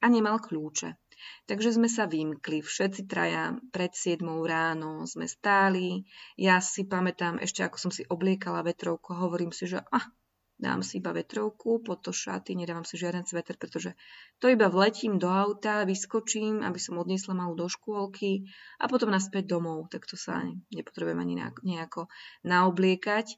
a 0.02 0.10
nemal 0.10 0.42
kľúče. 0.42 0.98
Takže 1.44 1.76
sme 1.76 1.88
sa 1.92 2.08
vymkli, 2.08 2.64
všetci 2.64 3.04
traja 3.04 3.56
pred 3.68 3.92
7 3.92 4.24
ráno 4.24 5.04
sme 5.04 5.28
stáli. 5.28 6.08
Ja 6.40 6.64
si 6.64 6.88
pamätám 6.88 7.36
ešte, 7.42 7.60
ako 7.60 7.76
som 7.76 7.92
si 7.92 8.08
obliekala 8.08 8.64
vetrovku, 8.64 9.12
hovorím 9.12 9.52
si, 9.52 9.68
že 9.68 9.84
ah, 9.92 10.06
dám 10.54 10.80
si 10.86 11.02
iba 11.02 11.10
vetrovku, 11.10 11.82
pod 11.82 12.00
to 12.00 12.14
šaty, 12.14 12.54
nedávam 12.54 12.86
si 12.86 12.94
žiaden 12.96 13.26
sveter, 13.26 13.58
pretože 13.58 13.92
to 14.38 14.46
iba 14.48 14.70
vletím 14.70 15.18
do 15.18 15.26
auta, 15.26 15.84
vyskočím, 15.84 16.62
aby 16.62 16.78
som 16.78 16.96
odniesla 16.96 17.34
malú 17.34 17.58
do 17.58 17.66
škôlky 17.66 18.46
a 18.78 18.86
potom 18.86 19.10
naspäť 19.10 19.50
domov, 19.50 19.90
tak 19.90 20.06
to 20.06 20.14
sa 20.14 20.46
nepotrebujem 20.70 21.18
ani 21.18 21.34
nejako 21.60 22.06
naobliekať. 22.46 23.34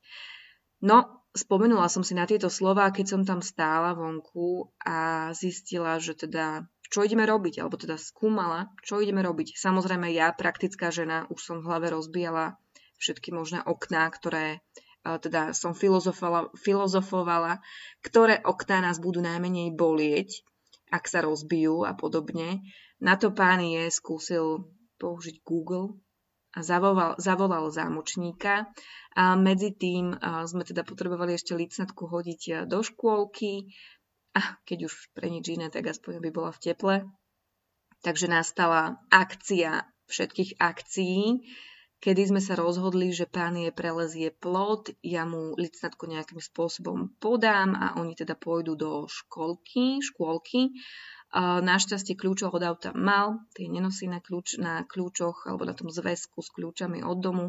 No, 0.85 1.25
spomenula 1.33 1.89
som 1.89 2.05
si 2.05 2.13
na 2.13 2.29
tieto 2.29 2.53
slova, 2.53 2.93
keď 2.93 3.07
som 3.17 3.23
tam 3.25 3.41
stála 3.41 3.97
vonku 3.97 4.77
a 4.85 5.31
zistila, 5.33 5.97
že 5.97 6.13
teda 6.13 6.69
čo 6.91 7.03
ideme 7.03 7.27
robiť, 7.27 7.61
alebo 7.61 7.77
teda 7.79 7.99
skúmala, 7.99 8.71
čo 8.87 9.03
ideme 9.03 9.21
robiť. 9.23 9.59
Samozrejme 9.59 10.11
ja, 10.15 10.31
praktická 10.31 10.95
žena, 10.95 11.27
už 11.31 11.41
som 11.43 11.57
v 11.59 11.69
hlave 11.69 11.91
rozbijala 11.91 12.59
všetky 12.97 13.35
možné 13.35 13.61
okná, 13.67 14.09
ktoré 14.09 14.65
teda 15.07 15.55
som 15.55 15.71
filozofovala, 15.71 16.51
filozofovala, 16.59 17.63
ktoré 18.03 18.43
okná 18.43 18.83
nás 18.91 18.99
budú 18.99 19.23
najmenej 19.23 19.71
bolieť, 19.79 20.43
ak 20.91 21.07
sa 21.07 21.23
rozbijú 21.23 21.87
a 21.87 21.95
podobne. 21.95 22.67
Na 22.99 23.15
to 23.15 23.31
pán 23.31 23.63
je 23.63 23.87
skúsil 23.87 24.67
použiť 24.99 25.47
Google 25.47 25.95
a 26.57 26.65
zavolal, 26.65 27.15
zavolal 27.23 27.71
zámočníka. 27.71 28.67
A 29.17 29.33
medzi 29.39 29.73
tým 29.73 30.17
sme 30.45 30.67
teda 30.67 30.83
potrebovali 30.83 31.39
ešte 31.39 31.55
licnatku 31.55 32.05
hodiť 32.05 32.67
do 32.67 32.83
škôlky, 32.83 33.73
a 34.37 34.61
keď 34.69 34.93
už 34.93 35.17
pre 35.17 35.33
nič 35.33 35.49
iné, 35.49 35.73
tak 35.73 35.89
aspoň 35.89 36.21
by 36.21 36.31
bola 36.31 36.53
v 36.53 36.61
teple. 36.61 36.95
Takže 38.05 38.29
nastala 38.29 39.01
akcia 39.09 39.89
všetkých 40.07 40.61
akcií, 40.61 41.43
kedy 41.99 42.23
sme 42.29 42.41
sa 42.45 42.55
rozhodli, 42.55 43.11
že 43.11 43.27
pán 43.27 43.57
je 43.57 43.73
prelezie 43.73 44.31
plot, 44.31 44.93
ja 45.03 45.25
mu 45.25 45.57
licnatko 45.57 46.07
nejakým 46.07 46.39
spôsobom 46.39 47.17
podám 47.19 47.75
a 47.75 47.99
oni 47.99 48.15
teda 48.15 48.37
pôjdu 48.37 48.77
do 48.77 48.91
školky, 49.09 50.05
škôlky. 50.05 50.77
Našťastie 51.37 52.15
kľúčov 52.15 52.55
od 52.55 52.63
auta 52.63 52.95
mal, 52.95 53.43
tie 53.59 53.67
nenosí 53.67 54.07
na, 54.07 54.23
kľúč, 54.23 54.63
na 54.63 54.87
kľúčoch 54.87 55.51
alebo 55.51 55.67
na 55.67 55.75
tom 55.75 55.91
zväzku 55.91 56.39
s 56.39 56.53
kľúčami 56.55 57.03
od 57.03 57.19
domu. 57.19 57.47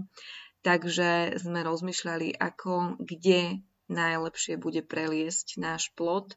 Takže 0.66 1.38
sme 1.38 1.62
rozmýšľali, 1.62 2.34
ako, 2.42 2.98
kde 2.98 3.62
najlepšie 3.88 4.58
bude 4.58 4.82
preliesť 4.84 5.62
náš 5.62 5.94
plot 5.94 6.34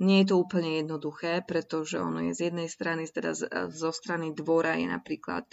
nie 0.00 0.24
je 0.24 0.32
to 0.32 0.40
úplne 0.40 0.80
jednoduché, 0.80 1.44
pretože 1.44 2.00
ono 2.00 2.24
je 2.24 2.32
z 2.32 2.40
jednej 2.48 2.72
strany, 2.72 3.04
teda 3.04 3.36
zo 3.68 3.90
strany 3.92 4.32
dvora 4.32 4.80
je 4.80 4.88
napríklad 4.88 5.44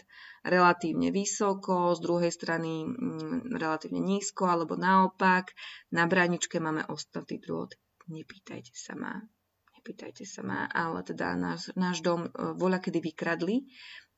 relatívne 0.47 1.11
vysoko, 1.11 1.91
z 1.91 1.99
druhej 1.99 2.31
strany 2.31 2.87
mm, 2.87 3.51
relatívne 3.59 3.99
nízko, 3.99 4.47
alebo 4.47 4.79
naopak. 4.79 5.51
Na 5.91 6.07
bráničke 6.07 6.63
máme 6.63 6.87
ostatný 6.87 7.43
drôt. 7.43 7.75
Nepýtajte 8.07 8.71
sa 8.71 8.95
ma, 8.95 9.19
nepýtajte 9.75 10.23
sa 10.23 10.47
ma, 10.47 10.63
ale 10.71 11.03
teda 11.03 11.35
náš, 11.35 11.75
náš 11.75 11.99
dom 11.99 12.31
e, 12.31 12.55
voľa 12.55 12.79
kedy 12.79 13.03
vykradli, 13.03 13.67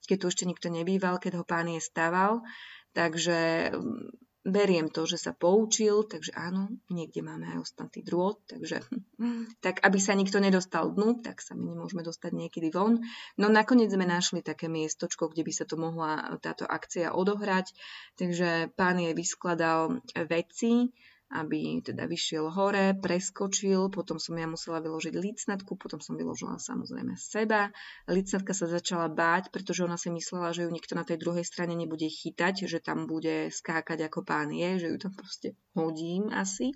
keď 0.05 0.17
tu 0.21 0.25
ešte 0.29 0.45
nikto 0.45 0.69
nebýval, 0.69 1.17
keď 1.17 1.41
ho 1.41 1.43
pán 1.43 1.73
je 1.73 1.81
staval. 1.81 2.45
Takže 2.93 3.73
mm, 3.73 4.28
beriem 4.47 4.87
to, 4.87 5.03
že 5.03 5.19
sa 5.19 5.31
poučil, 5.35 6.07
takže 6.07 6.31
áno, 6.31 6.71
niekde 6.87 7.19
máme 7.19 7.43
aj 7.55 7.69
ostatný 7.69 8.01
drôt, 8.03 8.39
takže 8.47 8.79
tak 9.65 9.83
aby 9.83 9.99
sa 9.99 10.15
nikto 10.15 10.39
nedostal 10.39 10.95
dnu, 10.95 11.19
tak 11.19 11.43
sa 11.43 11.59
my 11.59 11.75
nemôžeme 11.75 12.01
dostať 12.03 12.31
niekedy 12.31 12.71
von. 12.71 13.03
No 13.35 13.51
nakoniec 13.51 13.91
sme 13.91 14.07
našli 14.07 14.39
také 14.39 14.71
miestočko, 14.71 15.27
kde 15.31 15.43
by 15.43 15.51
sa 15.51 15.65
to 15.67 15.75
mohla 15.75 16.39
táto 16.39 16.63
akcia 16.63 17.11
odohrať, 17.11 17.75
takže 18.15 18.71
pán 18.79 18.99
jej 19.03 19.11
vyskladal 19.11 19.99
veci, 20.27 20.91
aby 21.29 21.85
teda 21.85 22.09
vyšiel 22.09 22.49
hore, 22.49 22.97
preskočil, 22.97 23.93
potom 23.93 24.17
som 24.17 24.33
ja 24.33 24.49
musela 24.49 24.81
vyložiť 24.81 25.13
licnatku, 25.13 25.77
potom 25.77 26.01
som 26.01 26.17
vyložila 26.17 26.57
samozrejme 26.57 27.13
seba. 27.21 27.69
Licnatka 28.09 28.57
sa 28.57 28.65
začala 28.65 29.13
báť, 29.13 29.53
pretože 29.53 29.85
ona 29.85 29.93
si 29.93 30.09
myslela, 30.09 30.49
že 30.57 30.65
ju 30.65 30.73
nikto 30.73 30.97
na 30.97 31.05
tej 31.05 31.21
druhej 31.21 31.45
strane 31.45 31.77
nebude 31.77 32.09
chytať, 32.09 32.65
že 32.65 32.81
tam 32.81 33.05
bude 33.05 33.53
skákať 33.53 34.09
ako 34.09 34.25
pán 34.25 34.49
je, 34.49 34.81
že 34.81 34.87
ju 34.89 34.97
tam 34.97 35.13
proste 35.13 35.53
hodím 35.77 36.33
asi. 36.33 36.73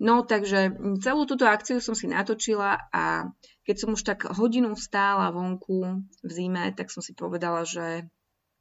No 0.00 0.24
takže 0.24 0.72
celú 1.04 1.28
túto 1.28 1.44
akciu 1.44 1.80
som 1.80 1.92
si 1.96 2.08
natočila 2.08 2.88
a 2.92 3.32
keď 3.68 3.76
som 3.76 3.90
už 3.92 4.02
tak 4.04 4.28
hodinu 4.28 4.72
stála 4.76 5.28
vonku 5.32 6.04
v 6.24 6.30
zime, 6.30 6.72
tak 6.72 6.88
som 6.88 7.04
si 7.04 7.12
povedala, 7.12 7.64
že 7.68 8.08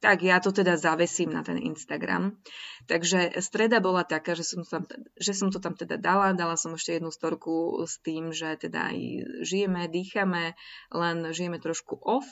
tak 0.04 0.22
ja 0.22 0.38
to 0.44 0.52
teda 0.52 0.78
zavesím 0.78 1.34
na 1.34 1.42
ten 1.42 1.58
Instagram. 1.58 2.38
Takže 2.86 3.42
streda 3.42 3.82
bola 3.82 4.06
taká, 4.06 4.36
že 4.38 4.46
som, 4.46 4.62
tam, 4.62 4.86
že 5.18 5.34
som 5.34 5.50
to 5.50 5.58
tam 5.58 5.74
teda 5.74 5.98
dala. 5.98 6.36
Dala 6.36 6.60
som 6.60 6.76
ešte 6.76 7.00
jednu 7.00 7.10
storku 7.10 7.82
s 7.88 7.98
tým, 8.04 8.36
že 8.36 8.54
teda 8.60 8.92
aj 8.94 8.98
žijeme, 9.42 9.88
dýchame, 9.90 10.54
len 10.94 11.18
žijeme 11.32 11.58
trošku 11.58 11.98
off. 12.04 12.28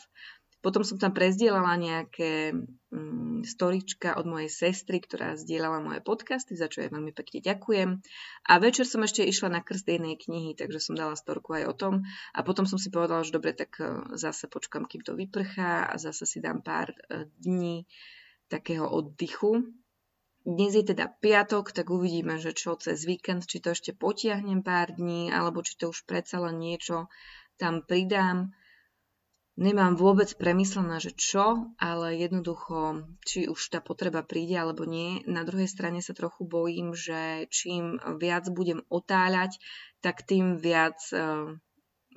Potom 0.63 0.87
som 0.87 0.95
tam 0.95 1.11
prezdielala 1.11 1.75
nejaké 1.75 2.55
mm, 2.55 3.43
storička 3.43 4.15
od 4.15 4.23
mojej 4.23 4.47
sestry, 4.47 5.03
ktorá 5.03 5.35
zdieľala 5.35 5.83
moje 5.83 5.99
podcasty, 5.99 6.55
za 6.55 6.71
čo 6.71 6.79
jej 6.79 6.87
veľmi 6.87 7.11
pekne 7.11 7.43
ďakujem. 7.43 7.89
A 8.47 8.53
večer 8.63 8.87
som 8.87 9.03
ešte 9.03 9.27
išla 9.27 9.51
na 9.51 9.59
krst 9.59 9.83
jednej 9.83 10.15
knihy, 10.15 10.55
takže 10.55 10.79
som 10.79 10.95
dala 10.95 11.19
storku 11.19 11.59
aj 11.59 11.63
o 11.67 11.73
tom. 11.75 11.93
A 12.31 12.47
potom 12.47 12.63
som 12.63 12.79
si 12.79 12.87
povedala, 12.87 13.27
že 13.27 13.35
dobre, 13.35 13.51
tak 13.51 13.75
e, 13.83 14.15
zase 14.15 14.47
počkam, 14.47 14.87
kým 14.87 15.03
to 15.03 15.19
vyprchá 15.19 15.83
a 15.91 15.99
zase 15.99 16.23
si 16.23 16.39
dám 16.39 16.63
pár 16.63 16.95
e, 16.95 17.27
dní 17.43 17.83
takého 18.47 18.87
oddychu. 18.87 19.67
Dnes 20.47 20.79
je 20.79 20.87
teda 20.87 21.11
piatok, 21.11 21.75
tak 21.75 21.91
uvidíme, 21.91 22.39
že 22.39 22.55
čo 22.55 22.79
cez 22.79 23.03
víkend, 23.03 23.51
či 23.51 23.59
to 23.59 23.75
ešte 23.75 23.91
potiahnem 23.91 24.63
pár 24.63 24.95
dní, 24.95 25.27
alebo 25.27 25.59
či 25.59 25.75
to 25.75 25.91
už 25.91 26.07
predsa 26.07 26.39
len 26.39 26.55
niečo 26.63 27.11
tam 27.59 27.83
pridám 27.83 28.55
nemám 29.55 29.93
vôbec 29.93 30.29
premyslené, 30.33 30.97
že 30.97 31.13
čo, 31.13 31.69
ale 31.77 32.17
jednoducho, 32.17 33.05
či 33.21 33.45
už 33.45 33.61
tá 33.69 33.79
potreba 33.79 34.25
príde 34.25 34.57
alebo 34.57 34.85
nie. 34.85 35.21
Na 35.29 35.45
druhej 35.45 35.69
strane 35.69 36.01
sa 36.01 36.17
trochu 36.17 36.45
bojím, 36.45 36.97
že 36.97 37.45
čím 37.53 38.01
viac 38.17 38.49
budem 38.49 38.81
otáľať, 38.89 39.61
tak 40.01 40.25
tým 40.25 40.57
viac 40.57 40.97
eh, 41.13 41.55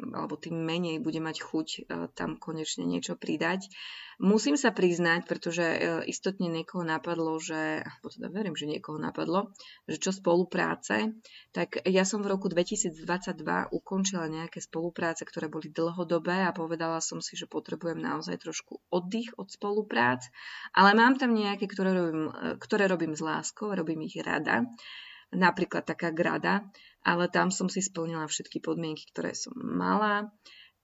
alebo 0.00 0.36
tým 0.36 0.56
menej 0.56 1.00
bude 1.00 1.18
mať 1.18 1.36
chuť 1.42 1.68
e, 1.68 1.80
tam 2.12 2.36
konečne 2.36 2.84
niečo 2.84 3.16
pridať. 3.16 3.68
Musím 4.16 4.56
sa 4.56 4.72
priznať, 4.72 5.28
pretože 5.28 5.64
e, 5.64 5.78
istotne 6.08 6.48
niekoho 6.48 6.80
napadlo, 6.80 7.36
že, 7.36 7.84
alebo 7.84 8.08
teda 8.08 8.32
verím, 8.32 8.56
že 8.56 8.64
niekoho 8.64 8.96
napadlo, 8.96 9.52
že 9.84 10.00
čo 10.00 10.08
spolupráce, 10.08 11.12
tak 11.52 11.84
ja 11.84 12.08
som 12.08 12.24
v 12.24 12.32
roku 12.32 12.48
2022 12.48 12.96
ukončila 13.72 14.24
nejaké 14.28 14.64
spolupráce, 14.64 15.28
ktoré 15.28 15.52
boli 15.52 15.68
dlhodobé 15.68 16.48
a 16.48 16.56
povedala 16.56 17.04
som 17.04 17.20
si, 17.20 17.36
že 17.36 17.44
potrebujem 17.44 18.00
naozaj 18.00 18.40
trošku 18.40 18.80
oddych 18.88 19.36
od 19.36 19.52
spoluprác, 19.52 20.24
ale 20.72 20.96
mám 20.96 21.20
tam 21.20 21.36
nejaké, 21.36 21.68
ktoré 21.68 21.92
robím, 21.92 22.32
e, 22.32 22.56
ktoré 22.56 22.88
robím 22.88 23.12
s 23.12 23.20
láskou, 23.20 23.76
robím 23.76 24.08
ich 24.08 24.16
rada 24.24 24.64
napríklad 25.34 25.82
taká 25.82 26.14
grada, 26.14 26.62
ale 27.06 27.30
tam 27.30 27.54
som 27.54 27.70
si 27.70 27.78
splnila 27.78 28.26
všetky 28.26 28.58
podmienky, 28.58 29.06
ktoré 29.14 29.30
som 29.38 29.54
mala. 29.54 30.34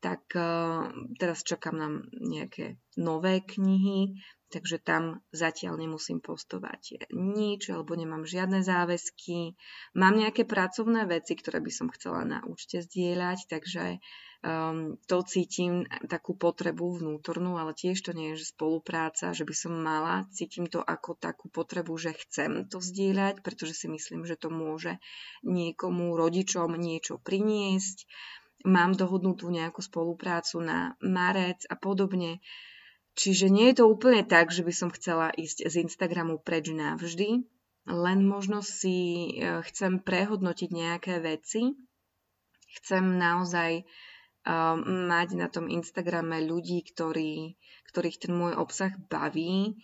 Tak 0.02 0.34
uh, 0.34 0.90
teraz 1.14 1.46
čakám 1.46 1.78
na 1.78 1.88
nejaké 2.18 2.82
nové 2.98 3.38
knihy, 3.38 4.18
takže 4.52 4.82
tam 4.82 5.24
zatiaľ 5.32 5.80
nemusím 5.80 6.20
postovať 6.20 7.08
nič, 7.14 7.72
alebo 7.72 7.96
nemám 7.96 8.28
žiadne 8.28 8.60
záväzky. 8.60 9.56
Mám 9.96 10.20
nejaké 10.20 10.44
pracovné 10.44 11.08
veci, 11.08 11.32
ktoré 11.32 11.64
by 11.64 11.72
som 11.72 11.88
chcela 11.88 12.26
na 12.28 12.44
účte 12.44 12.84
zdieľať, 12.84 13.48
takže 13.48 14.02
um, 14.44 15.00
to 15.08 15.24
cítim 15.24 15.88
takú 16.10 16.36
potrebu 16.36 17.00
vnútornú, 17.00 17.56
ale 17.56 17.72
tiež 17.72 18.02
to 18.04 18.12
nie 18.12 18.36
je 18.36 18.44
že 18.44 18.52
spolupráca, 18.52 19.32
že 19.32 19.48
by 19.48 19.54
som 19.56 19.72
mala, 19.72 20.28
cítim 20.34 20.68
to 20.68 20.84
ako 20.84 21.16
takú 21.16 21.48
potrebu, 21.48 21.96
že 21.96 22.12
chcem 22.26 22.68
to 22.68 22.84
zdieľať, 22.84 23.40
pretože 23.40 23.72
si 23.72 23.86
myslím, 23.88 24.28
že 24.28 24.36
to 24.36 24.52
môže 24.52 25.00
niekomu, 25.46 26.12
rodičom 26.12 26.76
niečo 26.76 27.16
priniesť. 27.22 28.04
Mám 28.62 28.94
dohodnutú 28.94 29.50
nejakú 29.50 29.82
spoluprácu 29.82 30.62
na 30.62 30.94
marec 31.02 31.66
a 31.66 31.74
podobne. 31.74 32.38
Čiže 33.12 33.52
nie 33.52 33.68
je 33.72 33.82
to 33.82 33.90
úplne 33.90 34.24
tak, 34.24 34.48
že 34.48 34.64
by 34.64 34.72
som 34.72 34.88
chcela 34.88 35.28
ísť 35.36 35.68
z 35.68 35.74
Instagramu 35.84 36.40
preč 36.40 36.72
navždy, 36.72 37.44
len 37.90 38.18
možno 38.24 38.64
si 38.64 39.28
e, 39.36 39.60
chcem 39.68 40.00
prehodnotiť 40.00 40.70
nejaké 40.72 41.20
veci. 41.20 41.76
Chcem 42.72 43.20
naozaj 43.20 43.84
um, 44.48 44.80
mať 45.12 45.28
na 45.36 45.52
tom 45.52 45.68
Instagrame 45.68 46.40
ľudí, 46.40 46.80
ktorí, 46.88 47.60
ktorých 47.92 48.16
ten 48.16 48.32
môj 48.32 48.56
obsah 48.56 48.96
baví. 49.12 49.76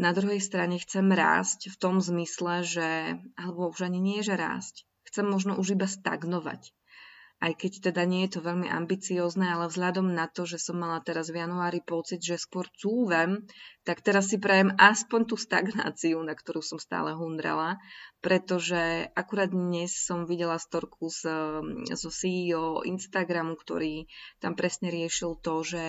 Na 0.00 0.16
druhej 0.16 0.40
strane 0.40 0.80
chcem 0.80 1.04
rásť 1.12 1.68
v 1.68 1.76
tom 1.76 2.00
zmysle, 2.00 2.64
že, 2.64 3.20
alebo 3.36 3.68
už 3.68 3.92
ani 3.92 4.00
nie, 4.00 4.24
že 4.24 4.40
rásť. 4.40 4.88
Chcem 5.04 5.28
možno 5.28 5.60
už 5.60 5.76
iba 5.76 5.84
stagnovať 5.84 6.72
aj 7.40 7.56
keď 7.56 7.72
teda 7.88 8.04
nie 8.04 8.28
je 8.28 8.36
to 8.36 8.40
veľmi 8.44 8.68
ambiciózne, 8.68 9.48
ale 9.48 9.72
vzhľadom 9.72 10.12
na 10.12 10.28
to, 10.28 10.44
že 10.44 10.60
som 10.60 10.76
mala 10.76 11.00
teraz 11.00 11.32
v 11.32 11.40
januári 11.40 11.80
pocit, 11.80 12.20
že 12.20 12.36
skôr 12.36 12.68
cúvem, 12.76 13.48
tak 13.80 14.04
teraz 14.04 14.28
si 14.28 14.36
prajem 14.36 14.76
aspoň 14.76 15.20
tú 15.24 15.40
stagnáciu, 15.40 16.20
na 16.20 16.36
ktorú 16.36 16.60
som 16.60 16.76
stále 16.76 17.16
hundrala, 17.16 17.80
pretože 18.20 19.08
akurát 19.16 19.48
dnes 19.48 19.96
som 19.96 20.28
videla 20.28 20.60
storku 20.60 21.08
z, 21.08 21.32
zo 21.96 22.10
CEO 22.12 22.84
Instagramu, 22.84 23.56
ktorý 23.56 24.04
tam 24.44 24.52
presne 24.52 24.92
riešil 24.92 25.40
to, 25.40 25.64
že 25.64 25.84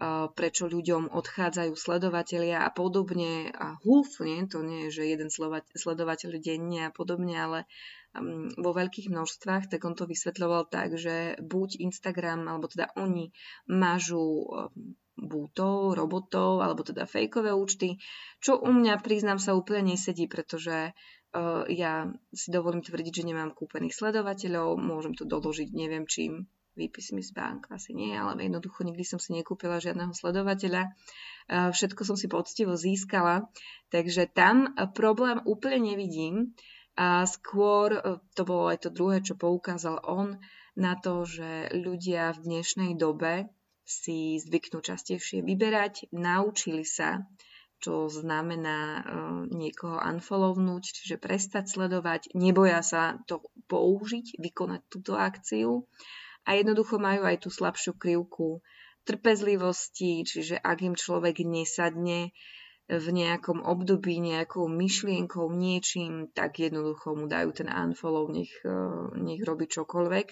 uh, 0.00 0.32
prečo 0.32 0.64
ľuďom 0.64 1.12
odchádzajú 1.12 1.76
sledovatelia 1.76 2.64
a 2.64 2.72
podobne 2.72 3.52
a 3.52 3.76
huf, 3.84 4.16
nie? 4.24 4.48
to 4.48 4.64
nie 4.64 4.88
je, 4.88 5.04
že 5.04 5.12
jeden 5.12 5.28
sledovateľ 5.28 6.40
denne 6.40 6.88
a 6.88 6.90
podobne, 6.90 7.36
ale 7.36 7.58
vo 8.56 8.70
veľkých 8.72 9.12
množstvách, 9.12 9.68
tak 9.72 9.80
on 9.84 9.94
to 9.94 10.08
vysvetľoval 10.08 10.68
tak, 10.68 10.96
že 10.96 11.40
buď 11.42 11.82
Instagram, 11.84 12.48
alebo 12.48 12.66
teda 12.70 12.92
oni 12.96 13.30
mažú 13.68 14.46
bútov, 15.16 15.96
robotov, 15.96 16.60
alebo 16.60 16.84
teda 16.84 17.08
fejkové 17.08 17.50
účty, 17.56 17.96
čo 18.44 18.60
u 18.60 18.68
mňa, 18.68 19.00
priznám 19.00 19.40
sa, 19.40 19.56
úplne 19.56 19.96
nesedí, 19.96 20.28
pretože 20.28 20.92
uh, 20.92 21.64
ja 21.72 22.12
si 22.36 22.52
dovolím 22.52 22.84
tvrdiť, 22.84 23.24
že 23.24 23.28
nemám 23.32 23.56
kúpených 23.56 23.96
sledovateľov, 23.96 24.76
môžem 24.76 25.16
to 25.16 25.24
doložiť 25.24 25.72
neviem 25.72 26.04
čím, 26.04 26.44
výpismi 26.76 27.24
z 27.24 27.32
bank, 27.32 27.72
asi 27.72 27.96
nie, 27.96 28.12
ale 28.12 28.36
jednoducho 28.44 28.84
nikdy 28.84 29.00
som 29.08 29.16
si 29.16 29.32
nekúpila 29.32 29.80
žiadneho 29.80 30.12
sledovateľa. 30.12 30.92
Uh, 31.48 31.72
všetko 31.72 32.04
som 32.04 32.20
si 32.20 32.28
poctivo 32.28 32.76
získala, 32.76 33.48
takže 33.88 34.28
tam 34.28 34.76
problém 34.92 35.40
úplne 35.48 35.96
nevidím. 35.96 36.52
A 36.96 37.28
skôr, 37.28 37.92
e, 37.92 38.00
to 38.32 38.42
bolo 38.48 38.72
aj 38.72 38.88
to 38.88 38.90
druhé, 38.90 39.20
čo 39.20 39.36
poukázal 39.36 40.00
on, 40.08 40.40
na 40.76 40.96
to, 40.96 41.24
že 41.24 41.72
ľudia 41.72 42.36
v 42.36 42.38
dnešnej 42.44 42.92
dobe 42.96 43.48
si 43.86 44.36
zvyknú 44.42 44.82
častejšie 44.82 45.40
vyberať, 45.40 46.10
naučili 46.12 46.82
sa, 46.82 47.24
čo 47.76 48.08
znamená 48.08 48.80
uh, 48.98 49.02
niekoho 49.52 50.00
unfollownúť, 50.00 50.84
čiže 50.84 51.16
prestať 51.20 51.70
sledovať, 51.70 52.32
neboja 52.34 52.80
sa 52.80 53.20
to 53.28 53.44
použiť, 53.68 54.40
vykonať 54.40 54.80
túto 54.90 55.14
akciu. 55.14 55.86
A 56.48 56.56
jednoducho 56.56 56.98
majú 56.98 57.28
aj 57.28 57.46
tú 57.46 57.48
slabšiu 57.52 57.94
krivku 57.94 58.64
trpezlivosti, 59.06 60.26
čiže 60.26 60.58
ak 60.58 60.78
im 60.82 60.94
človek 60.98 61.46
nesadne, 61.46 62.34
v 62.86 63.08
nejakom 63.10 63.66
období 63.66 64.22
nejakou 64.22 64.70
myšlienkou, 64.70 65.50
niečím, 65.50 66.30
tak 66.30 66.62
jednoducho 66.62 67.18
mu 67.18 67.26
dajú 67.26 67.50
ten 67.50 67.66
unfollow, 67.66 68.30
nech, 68.30 68.54
e, 68.62 68.78
nech 69.18 69.42
robí 69.42 69.66
čokoľvek. 69.66 70.26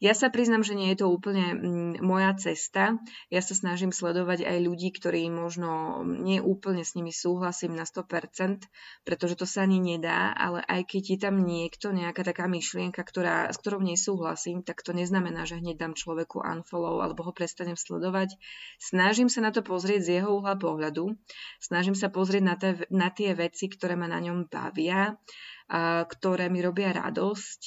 Ja 0.00 0.16
sa 0.16 0.32
priznam, 0.32 0.64
že 0.64 0.72
nie 0.72 0.88
je 0.96 1.04
to 1.04 1.12
úplne 1.12 1.52
mm, 1.52 1.92
moja 2.00 2.32
cesta. 2.40 2.96
Ja 3.28 3.44
sa 3.44 3.52
snažím 3.52 3.92
sledovať 3.92 4.40
aj 4.48 4.56
ľudí, 4.56 4.88
ktorí 4.88 5.28
možno 5.28 6.00
nie 6.00 6.40
úplne 6.40 6.80
s 6.80 6.96
nimi 6.96 7.12
súhlasím 7.12 7.76
na 7.76 7.84
100%, 7.84 8.64
pretože 9.04 9.36
to 9.36 9.44
sa 9.44 9.68
ani 9.68 9.76
nedá, 9.76 10.32
ale 10.32 10.64
aj 10.64 10.88
keď 10.88 11.02
je 11.12 11.18
tam 11.20 11.44
niekto, 11.44 11.92
nejaká 11.92 12.24
taká 12.24 12.48
myšlienka, 12.48 13.04
ktorá, 13.04 13.52
s 13.52 13.60
ktorou 13.60 13.84
nesúhlasím, 13.84 14.64
tak 14.64 14.80
to 14.80 14.96
neznamená, 14.96 15.44
že 15.44 15.60
hneď 15.60 15.76
dám 15.76 15.92
človeku 15.92 16.40
unfollow 16.40 17.04
alebo 17.04 17.20
ho 17.28 17.36
prestanem 17.36 17.76
sledovať. 17.76 18.32
Snažím 18.80 19.28
sa 19.28 19.44
na 19.44 19.52
to 19.52 19.60
pozrieť 19.60 20.00
z 20.08 20.08
jeho 20.22 20.40
uhla 20.40 20.56
pohľadu. 20.56 21.12
Snažím 21.60 21.97
sa 21.98 22.14
pozrieť 22.14 22.42
na, 22.46 22.54
te, 22.54 22.70
na 22.94 23.10
tie 23.10 23.34
veci, 23.34 23.66
ktoré 23.66 23.98
ma 23.98 24.06
na 24.06 24.22
ňom 24.22 24.46
bavia, 24.46 25.10
a, 25.10 26.06
ktoré 26.06 26.46
mi 26.46 26.62
robia 26.62 26.94
radosť 26.94 27.60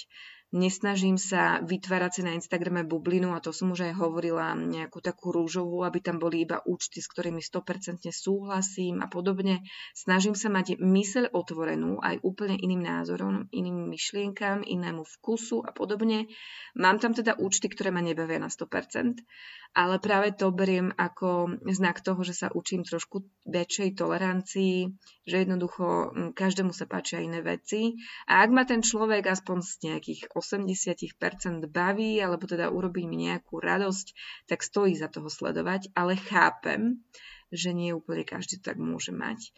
Nesnažím 0.52 1.16
sa 1.16 1.64
vytvárať 1.64 2.12
si 2.12 2.22
na 2.28 2.36
Instagrame 2.36 2.84
bublinu 2.84 3.32
a 3.32 3.40
to 3.40 3.56
som 3.56 3.72
už 3.72 3.88
aj 3.88 3.94
hovorila 3.96 4.52
nejakú 4.52 5.00
takú 5.00 5.32
rúžovú, 5.32 5.88
aby 5.88 6.04
tam 6.04 6.20
boli 6.20 6.44
iba 6.44 6.60
účty, 6.68 7.00
s 7.00 7.08
ktorými 7.08 7.40
100% 7.40 8.12
súhlasím 8.12 9.00
a 9.00 9.08
podobne. 9.08 9.64
Snažím 9.96 10.36
sa 10.36 10.52
mať 10.52 10.76
myseľ 10.76 11.32
otvorenú 11.32 12.04
aj 12.04 12.20
úplne 12.28 12.60
iným 12.60 12.84
názorom, 12.84 13.48
iným 13.56 13.96
myšlienkam, 13.96 14.68
inému 14.68 15.08
vkusu 15.08 15.64
a 15.64 15.72
podobne. 15.72 16.28
Mám 16.76 17.00
tam 17.00 17.16
teda 17.16 17.40
účty, 17.40 17.72
ktoré 17.72 17.96
ma 17.96 18.04
nebavia 18.04 18.36
na 18.36 18.52
100%, 18.52 19.24
ale 19.72 20.04
práve 20.04 20.36
to 20.36 20.52
beriem 20.52 20.92
ako 21.00 21.64
znak 21.72 22.04
toho, 22.04 22.20
že 22.28 22.36
sa 22.36 22.52
učím 22.52 22.84
trošku 22.84 23.24
väčšej 23.48 23.96
tolerancii, 23.96 24.92
že 25.24 25.36
jednoducho 25.48 26.12
každému 26.36 26.76
sa 26.76 26.92
páčia 26.92 27.24
iné 27.24 27.40
veci. 27.40 27.96
A 28.28 28.44
ak 28.44 28.50
ma 28.52 28.68
ten 28.68 28.84
človek 28.84 29.32
aspoň 29.32 29.58
z 29.64 29.72
nejakých 29.88 30.22
80% 30.42 31.70
baví, 31.70 32.18
alebo 32.18 32.50
teda 32.50 32.74
urobí 32.74 33.06
mi 33.06 33.30
nejakú 33.30 33.62
radosť, 33.62 34.18
tak 34.50 34.66
stojí 34.66 34.98
za 34.98 35.08
toho 35.08 35.30
sledovať, 35.30 35.94
ale 35.94 36.18
chápem, 36.18 37.06
že 37.54 37.72
nie 37.72 37.94
úplne 37.94 38.26
každý 38.26 38.58
to 38.58 38.74
tak 38.74 38.82
môže 38.82 39.14
mať. 39.14 39.54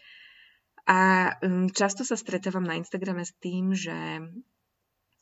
A 0.84 1.32
mm, 1.40 1.72
často 1.72 2.04
sa 2.04 2.20
stretávam 2.20 2.62
na 2.62 2.76
Instagrame 2.76 3.24
s 3.24 3.32
tým, 3.40 3.72
že 3.72 4.20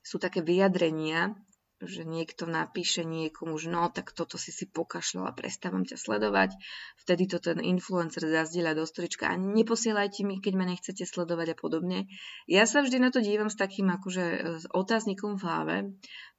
sú 0.03 0.19
také 0.19 0.43
vyjadrenia, 0.43 1.39
že 1.83 2.07
niekto 2.07 2.47
napíše 2.47 3.03
niekomu, 3.03 3.59
že 3.59 3.69
no, 3.69 3.91
tak 3.91 4.15
toto 4.15 4.39
si 4.39 4.55
si 4.55 4.71
pokašľala, 4.71 5.35
prestávam 5.35 5.83
ťa 5.83 5.99
sledovať, 5.99 6.55
vtedy 7.03 7.27
to 7.27 7.43
ten 7.43 7.59
influencer 7.59 8.23
zazdieľa 8.23 8.79
do 8.79 8.85
storička 8.87 9.27
a 9.27 9.35
neposielajte 9.35 10.23
mi, 10.23 10.39
keď 10.39 10.53
ma 10.55 10.65
nechcete 10.71 11.03
sledovať 11.03 11.55
a 11.55 11.57
podobne. 11.59 11.99
Ja 12.47 12.65
sa 12.71 12.81
vždy 12.87 13.03
na 13.03 13.11
to 13.11 13.19
dívam 13.19 13.51
s 13.51 13.59
takým 13.59 13.91
akože 13.91 14.25
e, 14.25 14.39
s 14.63 14.65
otáznikom 14.71 15.37
v 15.39 15.43
hlave, 15.43 15.77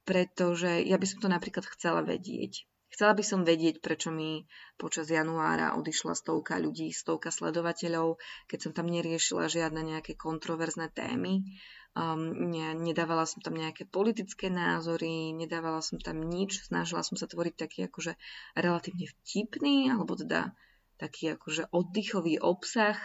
pretože 0.07 0.83
ja 0.83 0.95
by 0.95 1.05
som 1.07 1.19
to 1.23 1.27
napríklad 1.27 1.67
chcela 1.75 2.03
vedieť. 2.03 2.63
Chcela 2.93 3.17
by 3.17 3.25
som 3.25 3.41
vedieť, 3.41 3.81
prečo 3.81 4.13
mi 4.13 4.45
počas 4.77 5.09
januára 5.09 5.73
odišla 5.81 6.13
stovka 6.13 6.61
ľudí, 6.61 6.93
stovka 6.93 7.33
sledovateľov, 7.33 8.21
keď 8.45 8.59
som 8.69 8.71
tam 8.77 8.85
neriešila 8.85 9.49
žiadne 9.49 9.81
nejaké 9.81 10.13
kontroverzné 10.13 10.93
témy 10.93 11.41
Um, 11.93 12.49
ne, 12.49 12.73
nedávala 12.73 13.29
som 13.29 13.37
tam 13.45 13.53
nejaké 13.53 13.85
politické 13.85 14.49
názory, 14.49 15.29
nedávala 15.29 15.77
som 15.77 16.01
tam 16.01 16.25
nič, 16.25 16.65
snažila 16.65 17.05
som 17.05 17.21
sa 17.21 17.29
tvoriť 17.29 17.53
taký 17.53 17.85
akože 17.85 18.17
relatívne 18.57 19.05
vtipný, 19.05 19.93
alebo 19.93 20.17
teda 20.17 20.57
taký 20.97 21.37
akože 21.37 21.69
oddychový 21.69 22.41
obsah, 22.41 22.97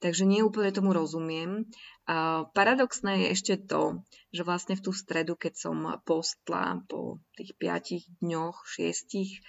takže 0.00 0.24
nie 0.24 0.40
úplne 0.40 0.72
tomu 0.72 0.96
rozumiem. 0.96 1.68
A 2.08 2.48
paradoxné 2.56 3.28
je 3.28 3.36
ešte 3.36 3.54
to, 3.60 4.00
že 4.32 4.40
vlastne 4.40 4.72
v 4.72 4.84
tú 4.88 4.96
stredu, 4.96 5.36
keď 5.36 5.60
som 5.60 5.76
postla 6.08 6.80
po 6.88 7.20
tých 7.36 7.52
piatich 7.60 8.08
dňoch, 8.24 8.64
šiestich, 8.64 9.44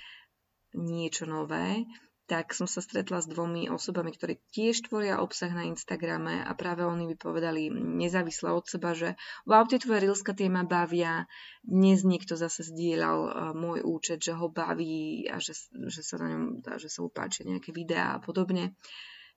niečo 0.76 1.24
nové, 1.28 1.88
tak 2.32 2.56
som 2.56 2.64
sa 2.64 2.80
stretla 2.80 3.20
s 3.20 3.28
dvomi 3.28 3.68
osobami, 3.68 4.16
ktorí 4.16 4.40
tiež 4.56 4.88
tvoria 4.88 5.20
obsah 5.20 5.52
na 5.52 5.68
Instagrame 5.68 6.40
a 6.40 6.56
práve 6.56 6.88
oni 6.88 7.12
by 7.12 7.16
povedali 7.20 7.68
nezávisle 7.76 8.56
od 8.56 8.64
seba, 8.64 8.96
že 8.96 9.20
wow, 9.44 9.68
tie 9.68 9.84
tvoje 9.84 10.08
rilska 10.08 10.32
tie 10.32 10.48
bavia. 10.48 11.28
Dnes 11.60 12.08
niekto 12.08 12.40
zase 12.40 12.64
zdieľal 12.64 13.20
uh, 13.20 13.32
môj 13.52 13.84
účet, 13.84 14.24
že 14.24 14.32
ho 14.32 14.48
baví 14.48 15.28
a 15.28 15.44
že, 15.44 15.60
že 15.92 16.00
sa 16.08 16.24
na 16.24 16.32
ňom, 16.32 16.64
že 16.80 16.88
sa 16.88 17.04
mu 17.04 17.12
páčia 17.12 17.44
nejaké 17.44 17.76
videá 17.76 18.16
a 18.16 18.24
podobne. 18.24 18.80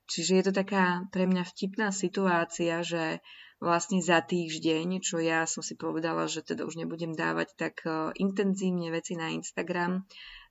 Čiže 0.06 0.32
je 0.38 0.44
to 0.46 0.52
taká 0.54 1.10
pre 1.10 1.26
mňa 1.26 1.42
vtipná 1.50 1.90
situácia, 1.90 2.78
že 2.86 3.18
vlastne 3.64 4.04
za 4.04 4.20
týždeň, 4.20 5.00
čo 5.00 5.16
ja 5.24 5.48
som 5.48 5.64
si 5.64 5.72
povedala, 5.74 6.28
že 6.28 6.44
teda 6.44 6.68
už 6.68 6.76
nebudem 6.76 7.16
dávať 7.16 7.48
tak 7.56 7.74
uh, 7.88 8.12
intenzívne 8.12 8.92
veci 8.92 9.16
na 9.16 9.32
Instagram, 9.32 10.04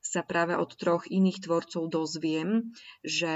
sa 0.04 0.20
práve 0.20 0.60
od 0.60 0.68
troch 0.76 1.08
iných 1.08 1.48
tvorcov 1.48 1.88
dozviem, 1.88 2.76
že, 3.08 3.36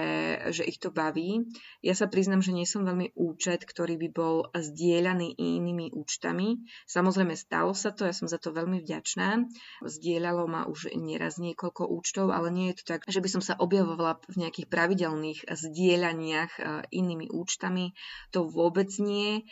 že 0.52 0.68
ich 0.68 0.84
to 0.84 0.92
baví. 0.92 1.48
Ja 1.80 1.96
sa 1.96 2.12
priznam, 2.12 2.44
že 2.44 2.52
nie 2.52 2.68
som 2.68 2.84
veľmi 2.84 3.16
účet, 3.16 3.64
ktorý 3.64 3.96
by 3.96 4.10
bol 4.12 4.36
zdieľaný 4.52 5.40
inými 5.40 5.96
účtami. 5.96 6.60
Samozrejme, 6.84 7.40
stalo 7.40 7.72
sa 7.72 7.96
to, 7.96 8.04
ja 8.04 8.12
som 8.12 8.28
za 8.28 8.36
to 8.36 8.52
veľmi 8.52 8.84
vďačná. 8.84 9.48
Zdieľalo 9.80 10.44
ma 10.52 10.68
už 10.68 10.92
nieraz 11.00 11.40
niekoľko 11.40 11.88
účtov, 11.88 12.36
ale 12.36 12.52
nie 12.52 12.76
je 12.76 12.84
to 12.84 13.00
tak, 13.00 13.08
že 13.08 13.24
by 13.24 13.30
som 13.32 13.40
sa 13.40 13.56
objavovala 13.56 14.20
v 14.28 14.44
nejakých 14.44 14.68
pravidelných 14.68 15.48
zdieľaniach 15.48 16.52
e, 16.60 16.62
inými 16.92 17.32
účtami. 17.32 17.96
To 18.36 18.44
vôbec 18.44 18.92
nie. 19.00 19.48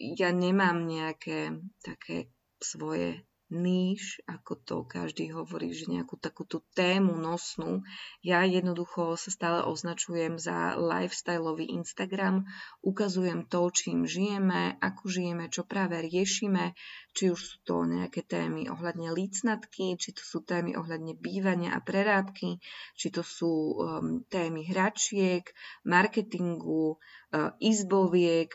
Ja 0.00 0.32
nemám 0.32 0.88
nejaké 0.88 1.60
také 1.84 2.32
svoje 2.56 3.20
níž, 3.50 4.22
ako 4.30 4.52
to 4.62 4.76
každý 4.86 5.34
hovorí, 5.34 5.74
že 5.74 5.90
nejakú 5.90 6.14
takú 6.14 6.46
tú 6.46 6.62
tému 6.78 7.18
nosnú. 7.18 7.82
Ja 8.22 8.46
jednoducho 8.46 9.18
sa 9.18 9.30
stále 9.34 9.66
označujem 9.66 10.38
za 10.38 10.78
lifestyleový 10.78 11.66
Instagram, 11.74 12.46
ukazujem 12.86 13.50
to, 13.50 13.66
čím 13.74 14.06
žijeme, 14.06 14.78
ako 14.78 15.02
žijeme, 15.10 15.50
čo 15.50 15.66
práve 15.66 15.98
riešime, 15.98 16.78
či 17.10 17.34
už 17.34 17.40
sú 17.42 17.56
to 17.66 17.76
nejaké 17.90 18.22
témy 18.22 18.70
ohľadne 18.70 19.10
lícnatky, 19.10 19.98
či 19.98 20.14
to 20.14 20.22
sú 20.22 20.46
témy 20.46 20.78
ohľadne 20.78 21.18
bývania 21.18 21.74
a 21.74 21.82
prerábky, 21.82 22.62
či 22.94 23.10
to 23.10 23.26
sú 23.26 23.74
um, 23.74 24.22
témy 24.30 24.62
hračiek, 24.70 25.42
marketingu, 25.82 26.96
uh, 27.34 27.50
izboviek, 27.58 28.54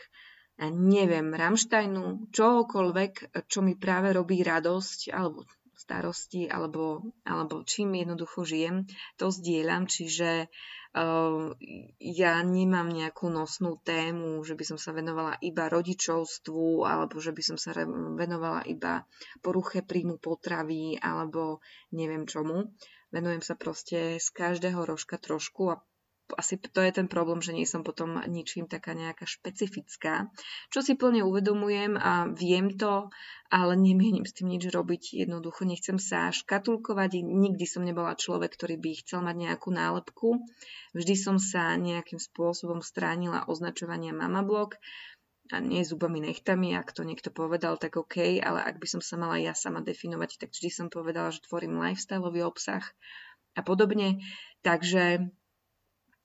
neviem, 0.64 1.36
Rammsteinu, 1.36 2.32
čohokoľvek, 2.32 3.44
čo 3.44 3.60
mi 3.60 3.76
práve 3.76 4.16
robí 4.16 4.40
radosť, 4.40 5.12
alebo 5.12 5.44
starosti, 5.76 6.48
alebo, 6.48 7.12
alebo 7.28 7.60
čím 7.62 8.00
jednoducho 8.00 8.48
žijem, 8.48 8.88
to 9.20 9.28
zdieľam, 9.28 9.84
čiže 9.84 10.48
uh, 10.48 11.52
ja 12.00 12.34
nemám 12.40 12.88
nejakú 12.88 13.28
nosnú 13.28 13.76
tému, 13.84 14.40
že 14.42 14.56
by 14.56 14.64
som 14.64 14.78
sa 14.80 14.96
venovala 14.96 15.36
iba 15.44 15.68
rodičovstvu, 15.68 16.88
alebo 16.88 17.20
že 17.20 17.36
by 17.36 17.42
som 17.44 17.56
sa 17.60 17.76
venovala 18.16 18.64
iba 18.64 19.04
poruche 19.44 19.84
príjmu 19.84 20.16
potravy, 20.16 20.96
alebo 20.96 21.60
neviem 21.92 22.24
čomu. 22.24 22.72
Venujem 23.12 23.44
sa 23.44 23.54
proste 23.54 24.16
z 24.18 24.28
každého 24.32 24.82
rožka 24.82 25.20
trošku 25.20 25.70
a 25.70 25.84
asi 26.34 26.58
to 26.58 26.82
je 26.82 26.90
ten 26.90 27.06
problém, 27.06 27.38
že 27.38 27.54
nie 27.54 27.62
som 27.62 27.86
potom 27.86 28.18
ničím 28.26 28.66
taká 28.66 28.98
nejaká 28.98 29.28
špecifická, 29.28 30.26
čo 30.74 30.82
si 30.82 30.98
plne 30.98 31.22
uvedomujem 31.22 31.94
a 31.94 32.26
viem 32.26 32.74
to, 32.74 33.14
ale 33.46 33.78
nemienim 33.78 34.26
s 34.26 34.34
tým 34.34 34.50
nič 34.50 34.66
robiť. 34.66 35.14
Jednoducho 35.22 35.62
nechcem 35.62 36.02
sa 36.02 36.34
škatulkovať. 36.34 37.22
Nikdy 37.22 37.64
som 37.68 37.86
nebola 37.86 38.18
človek, 38.18 38.58
ktorý 38.58 38.74
by 38.74 38.90
chcel 39.06 39.22
mať 39.22 39.36
nejakú 39.38 39.70
nálepku. 39.70 40.42
Vždy 40.98 41.14
som 41.14 41.36
sa 41.38 41.78
nejakým 41.78 42.18
spôsobom 42.18 42.82
stránila 42.82 43.46
označovania 43.46 44.10
mama 44.10 44.42
blog 44.42 44.74
a 45.54 45.62
nie 45.62 45.86
zubami 45.86 46.18
nechtami, 46.18 46.74
ak 46.74 46.90
to 46.90 47.06
niekto 47.06 47.30
povedal, 47.30 47.78
tak 47.78 47.94
OK, 47.94 48.42
ale 48.42 48.66
ak 48.66 48.82
by 48.82 48.86
som 48.90 48.98
sa 48.98 49.14
mala 49.14 49.38
ja 49.38 49.54
sama 49.54 49.78
definovať, 49.78 50.42
tak 50.42 50.50
vždy 50.50 50.70
som 50.74 50.86
povedala, 50.90 51.30
že 51.30 51.46
tvorím 51.46 51.78
lifestyleový 51.78 52.42
obsah 52.42 52.82
a 53.54 53.62
podobne. 53.62 54.26
Takže 54.66 55.30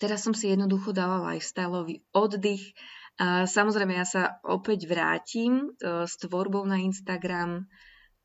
Teraz 0.01 0.25
som 0.25 0.33
si 0.33 0.49
jednoducho 0.49 0.97
dala 0.97 1.21
lifestyleový 1.29 2.01
oddych. 2.09 2.73
Samozrejme, 3.21 3.93
ja 3.93 4.07
sa 4.07 4.41
opäť 4.41 4.89
vrátim 4.89 5.77
e, 5.77 6.09
s 6.09 6.17
tvorbou 6.17 6.65
na 6.65 6.81
Instagram 6.81 7.69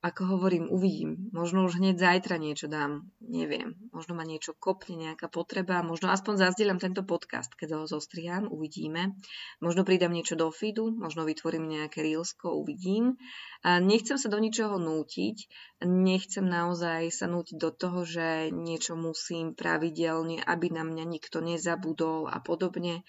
ako 0.07 0.38
hovorím, 0.38 0.71
uvidím. 0.71 1.35
Možno 1.35 1.66
už 1.66 1.83
hneď 1.83 1.99
zajtra 1.99 2.38
niečo 2.38 2.71
dám, 2.71 3.11
neviem. 3.19 3.75
Možno 3.90 4.14
ma 4.14 4.23
niečo 4.23 4.55
kopne, 4.55 4.95
nejaká 4.95 5.27
potreba. 5.27 5.83
Možno 5.83 6.14
aspoň 6.14 6.47
zazdieľam 6.47 6.79
tento 6.79 7.03
podcast, 7.03 7.51
keď 7.59 7.75
ho 7.75 7.90
zostriam, 7.90 8.47
uvidíme. 8.47 9.19
Možno 9.59 9.83
pridám 9.83 10.14
niečo 10.14 10.38
do 10.38 10.47
feedu, 10.55 10.95
možno 10.95 11.27
vytvorím 11.27 11.66
nejaké 11.66 12.07
reelsko, 12.07 12.55
uvidím. 12.55 13.19
A 13.66 13.83
nechcem 13.83 14.14
sa 14.14 14.31
do 14.31 14.38
ničoho 14.38 14.79
nútiť, 14.79 15.37
nechcem 15.83 16.47
naozaj 16.47 17.11
sa 17.11 17.27
nútiť 17.27 17.59
do 17.59 17.75
toho, 17.75 18.07
že 18.07 18.55
niečo 18.55 18.95
musím 18.95 19.59
pravidelne, 19.59 20.38
aby 20.38 20.71
na 20.71 20.87
mňa 20.87 21.03
nikto 21.03 21.42
nezabudol 21.42 22.31
a 22.31 22.38
podobne. 22.38 23.03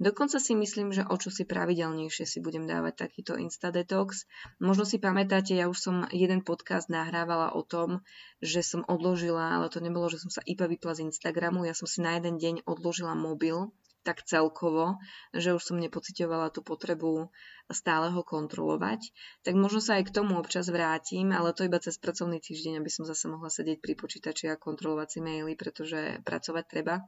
Dokonca 0.00 0.40
si 0.40 0.56
myslím, 0.56 0.96
že 0.96 1.04
o 1.04 1.12
čo 1.20 1.28
si 1.28 1.44
pravidelnejšie 1.44 2.24
si 2.24 2.40
budem 2.40 2.64
dávať 2.64 3.04
takýto 3.04 3.36
Instadetox. 3.36 4.24
Možno 4.56 4.88
si 4.88 4.96
pamätáte, 4.96 5.52
ja 5.52 5.68
už 5.68 5.76
som 5.76 5.96
jeden 6.08 6.40
podcast 6.40 6.88
nahrávala 6.88 7.52
o 7.52 7.60
tom, 7.60 8.00
že 8.40 8.64
som 8.64 8.80
odložila, 8.88 9.60
ale 9.60 9.68
to 9.68 9.84
nebolo, 9.84 10.08
že 10.08 10.24
som 10.24 10.32
sa 10.32 10.40
iba 10.48 10.64
vypla 10.64 10.96
z 10.96 11.12
Instagramu, 11.12 11.68
ja 11.68 11.76
som 11.76 11.84
si 11.84 12.00
na 12.00 12.16
jeden 12.16 12.40
deň 12.40 12.64
odložila 12.64 13.12
mobil, 13.12 13.68
tak 14.00 14.24
celkovo, 14.24 14.96
že 15.36 15.52
už 15.52 15.60
som 15.60 15.76
nepocitovala 15.76 16.48
tú 16.48 16.64
potrebu 16.64 17.28
stále 17.68 18.08
ho 18.10 18.24
kontrolovať, 18.24 19.12
tak 19.44 19.54
možno 19.54 19.78
sa 19.84 20.00
aj 20.00 20.08
k 20.08 20.14
tomu 20.16 20.40
občas 20.40 20.72
vrátim, 20.72 21.30
ale 21.30 21.52
to 21.52 21.68
iba 21.68 21.76
cez 21.78 22.00
pracovný 22.00 22.40
týždeň, 22.40 22.80
aby 22.80 22.90
som 22.90 23.04
zase 23.04 23.28
mohla 23.28 23.52
sedieť 23.52 23.78
pri 23.78 23.94
počítači 23.94 24.48
a 24.48 24.58
kontrolovať 24.58 25.08
si 25.12 25.18
maily, 25.20 25.52
pretože 25.54 26.24
pracovať 26.24 26.64
treba 26.66 27.04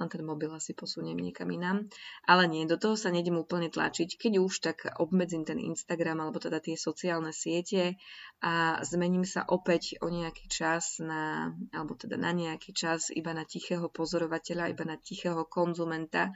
len 0.00 0.08
ten 0.08 0.24
mobil 0.24 0.48
asi 0.50 0.72
posuniem 0.72 1.20
niekam 1.20 1.52
inám. 1.52 1.84
Ale 2.24 2.48
nie, 2.48 2.64
do 2.64 2.80
toho 2.80 2.96
sa 2.96 3.12
nejdem 3.12 3.36
úplne 3.36 3.68
tlačiť. 3.68 4.16
Keď 4.16 4.32
už, 4.40 4.52
tak 4.64 4.88
obmedzím 4.96 5.44
ten 5.44 5.60
Instagram 5.60 6.24
alebo 6.24 6.40
teda 6.40 6.58
tie 6.58 6.74
sociálne 6.80 7.36
siete 7.36 8.00
a 8.40 8.80
zmením 8.80 9.28
sa 9.28 9.44
opäť 9.44 10.00
o 10.00 10.08
nejaký 10.08 10.48
čas 10.48 10.96
na, 10.98 11.52
alebo 11.76 11.94
teda 11.94 12.16
na 12.16 12.32
nejaký 12.32 12.72
čas 12.72 13.12
iba 13.12 13.36
na 13.36 13.44
tichého 13.44 13.92
pozorovateľa, 13.92 14.72
iba 14.72 14.84
na 14.88 14.96
tichého 14.96 15.44
konzumenta, 15.44 16.32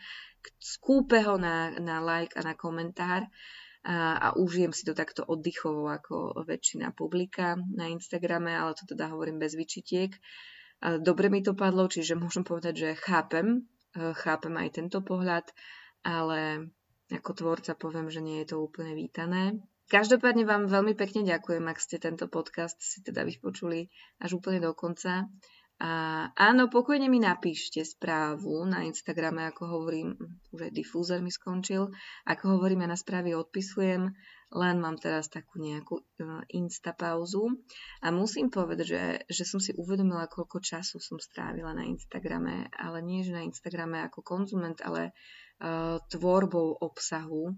skúpeho 0.60 1.40
na, 1.40 1.72
na 1.80 2.04
like 2.04 2.36
a 2.36 2.44
na 2.44 2.52
komentár 2.52 3.24
a, 3.84 4.16
a 4.16 4.28
užijem 4.36 4.72
si 4.72 4.88
to 4.88 4.96
takto 4.96 5.24
oddychovo 5.24 5.92
ako 5.92 6.44
väčšina 6.48 6.96
publika 6.96 7.56
na 7.56 7.92
Instagrame, 7.92 8.56
ale 8.56 8.72
to 8.72 8.88
teda 8.88 9.12
hovorím 9.12 9.36
bez 9.36 9.52
vyčitiek 9.56 10.12
dobre 11.00 11.32
mi 11.32 11.40
to 11.40 11.56
padlo, 11.56 11.88
čiže 11.88 12.18
môžem 12.18 12.44
povedať, 12.44 12.74
že 12.76 12.90
chápem, 13.00 13.64
e, 13.96 14.12
chápem 14.12 14.54
aj 14.60 14.68
tento 14.76 15.00
pohľad, 15.00 15.48
ale 16.04 16.68
ako 17.08 17.30
tvorca 17.32 17.72
poviem, 17.76 18.12
že 18.12 18.20
nie 18.20 18.44
je 18.44 18.52
to 18.52 18.56
úplne 18.60 18.92
vítané. 18.92 19.60
Každopádne 19.88 20.48
vám 20.48 20.64
veľmi 20.68 20.96
pekne 20.96 21.28
ďakujem, 21.28 21.64
ak 21.68 21.78
ste 21.80 22.00
tento 22.00 22.24
podcast 22.28 22.80
si 22.80 23.04
teda 23.04 23.20
vypočuli 23.24 23.92
až 24.16 24.40
úplne 24.40 24.64
do 24.64 24.72
konca. 24.72 25.28
A 25.84 25.90
áno, 26.38 26.70
pokojne 26.70 27.10
mi 27.10 27.20
napíšte 27.20 27.84
správu 27.84 28.64
na 28.64 28.86
Instagrame, 28.88 29.44
ako 29.50 29.62
hovorím, 29.68 30.16
už 30.54 30.70
aj 30.70 30.72
difúzer 30.72 31.18
mi 31.20 31.28
skončil, 31.28 31.90
ako 32.24 32.56
hovorím, 32.56 32.86
ja 32.86 32.94
na 32.94 32.98
správy 32.98 33.34
odpisujem, 33.34 34.08
len 34.52 34.76
mám 34.82 35.00
teraz 35.00 35.32
takú 35.32 35.62
nejakú 35.62 36.02
uh, 36.02 36.42
insta 36.52 36.92
pauzu 36.92 37.48
a 38.04 38.12
musím 38.12 38.52
povedať, 38.52 38.86
že, 38.86 39.04
že 39.30 39.44
som 39.48 39.62
si 39.62 39.72
uvedomila, 39.72 40.28
koľko 40.28 40.60
času 40.60 41.00
som 41.00 41.16
strávila 41.16 41.72
na 41.72 41.88
Instagrame, 41.88 42.68
ale 42.76 43.00
nie 43.00 43.24
že 43.24 43.32
na 43.32 43.42
Instagrame 43.46 44.04
ako 44.04 44.20
konzument, 44.20 44.76
ale 44.84 45.16
uh, 45.64 45.98
tvorbou 46.12 46.76
obsahu, 46.78 47.56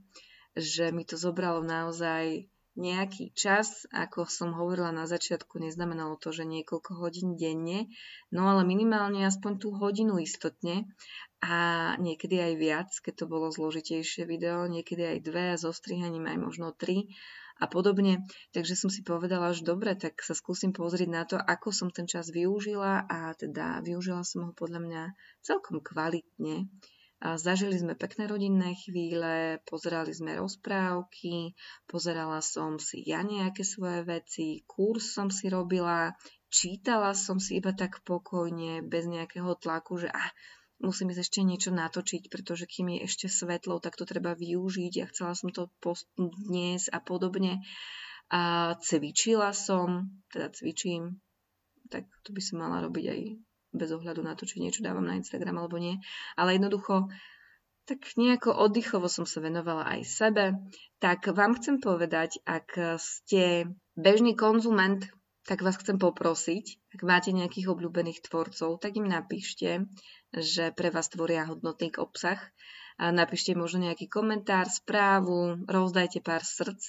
že 0.56 0.88
mi 0.94 1.04
to 1.04 1.20
zobralo 1.20 1.60
naozaj 1.60 2.48
nejaký 2.76 3.32
čas, 3.32 3.88
ako 3.88 4.28
som 4.28 4.52
hovorila 4.52 4.92
na 4.92 5.08
začiatku, 5.08 5.56
neznamenalo 5.56 6.20
to, 6.20 6.30
že 6.30 6.44
niekoľko 6.44 7.00
hodín 7.00 7.40
denne, 7.40 7.88
no 8.28 8.46
ale 8.52 8.68
minimálne 8.68 9.24
aspoň 9.24 9.52
tú 9.56 9.72
hodinu 9.72 10.20
istotne 10.20 10.84
a 11.40 11.56
niekedy 11.96 12.36
aj 12.36 12.52
viac, 12.60 12.90
keď 13.00 13.24
to 13.24 13.26
bolo 13.26 13.48
zložitejšie 13.48 14.28
video, 14.28 14.68
niekedy 14.68 15.16
aj 15.16 15.18
dve 15.24 15.44
a 15.52 15.60
so 15.60 15.72
strihaním 15.72 16.28
aj 16.28 16.38
možno 16.38 16.76
tri 16.76 17.16
a 17.56 17.64
podobne. 17.64 18.28
Takže 18.52 18.76
som 18.76 18.92
si 18.92 19.00
povedala, 19.00 19.56
že 19.56 19.64
dobre, 19.64 19.96
tak 19.96 20.20
sa 20.20 20.36
skúsim 20.36 20.76
pozrieť 20.76 21.08
na 21.08 21.24
to, 21.24 21.40
ako 21.40 21.72
som 21.72 21.88
ten 21.88 22.04
čas 22.04 22.28
využila 22.28 23.08
a 23.08 23.32
teda 23.32 23.80
využila 23.80 24.20
som 24.20 24.48
ho 24.48 24.52
podľa 24.52 24.80
mňa 24.84 25.02
celkom 25.40 25.80
kvalitne 25.80 26.68
Zažili 27.16 27.80
sme 27.80 27.96
pekné 27.96 28.28
rodinné 28.28 28.76
chvíle, 28.76 29.64
pozerali 29.64 30.12
sme 30.12 30.36
rozprávky, 30.36 31.56
pozerala 31.88 32.44
som 32.44 32.76
si 32.76 33.00
ja 33.08 33.24
nejaké 33.24 33.64
svoje 33.64 34.04
veci, 34.04 34.60
kurz 34.68 35.16
som 35.16 35.32
si 35.32 35.48
robila, 35.48 36.12
čítala 36.52 37.16
som 37.16 37.40
si 37.40 37.56
iba 37.56 37.72
tak 37.72 38.04
pokojne, 38.04 38.84
bez 38.84 39.08
nejakého 39.08 39.48
tlaku, 39.56 40.04
že 40.04 40.12
ah, 40.12 40.28
musím 40.76 41.16
ísť 41.16 41.22
ešte 41.24 41.40
niečo 41.40 41.70
natočiť, 41.72 42.28
pretože 42.28 42.68
kým 42.68 42.92
je 42.92 43.08
ešte 43.08 43.26
svetlo, 43.32 43.80
tak 43.80 43.96
to 43.96 44.04
treba 44.04 44.36
využiť. 44.36 44.92
Ja 44.92 45.08
chcela 45.08 45.32
som 45.32 45.48
to 45.48 45.72
postnúť 45.80 46.36
dnes 46.36 46.92
a 46.92 47.00
podobne. 47.00 47.64
A 48.28 48.74
cvičila 48.76 49.56
som, 49.56 50.12
teda 50.28 50.52
cvičím, 50.52 51.22
tak 51.88 52.04
to 52.26 52.34
by 52.36 52.42
som 52.44 52.60
mala 52.60 52.84
robiť 52.84 53.04
aj 53.08 53.20
bez 53.76 53.92
ohľadu 53.92 54.24
na 54.24 54.34
to, 54.34 54.48
či 54.48 54.58
niečo 54.58 54.82
dávam 54.82 55.04
na 55.04 55.16
Instagram 55.20 55.60
alebo 55.60 55.76
nie. 55.76 56.00
Ale 56.34 56.56
jednoducho, 56.56 57.12
tak 57.86 58.02
nejako 58.18 58.50
oddychovo 58.50 59.06
som 59.06 59.24
sa 59.24 59.38
venovala 59.38 59.86
aj 59.86 60.00
sebe. 60.04 60.44
Tak 60.98 61.30
vám 61.30 61.54
chcem 61.60 61.78
povedať, 61.78 62.42
ak 62.42 62.98
ste 62.98 63.70
bežný 63.94 64.34
konzument, 64.34 65.06
tak 65.46 65.62
vás 65.62 65.78
chcem 65.78 65.94
poprosiť, 65.94 66.98
ak 66.98 67.00
máte 67.06 67.30
nejakých 67.30 67.70
obľúbených 67.70 68.26
tvorcov, 68.26 68.82
tak 68.82 68.98
im 68.98 69.06
napíšte, 69.06 69.86
že 70.34 70.74
pre 70.74 70.90
vás 70.90 71.06
tvoria 71.06 71.46
hodnotný 71.46 71.94
obsah 71.94 72.42
napíšte 72.98 73.52
možno 73.52 73.84
nejaký 73.84 74.08
komentár, 74.08 74.72
správu, 74.72 75.60
rozdajte 75.68 76.24
pár 76.24 76.40
srdc. 76.40 76.80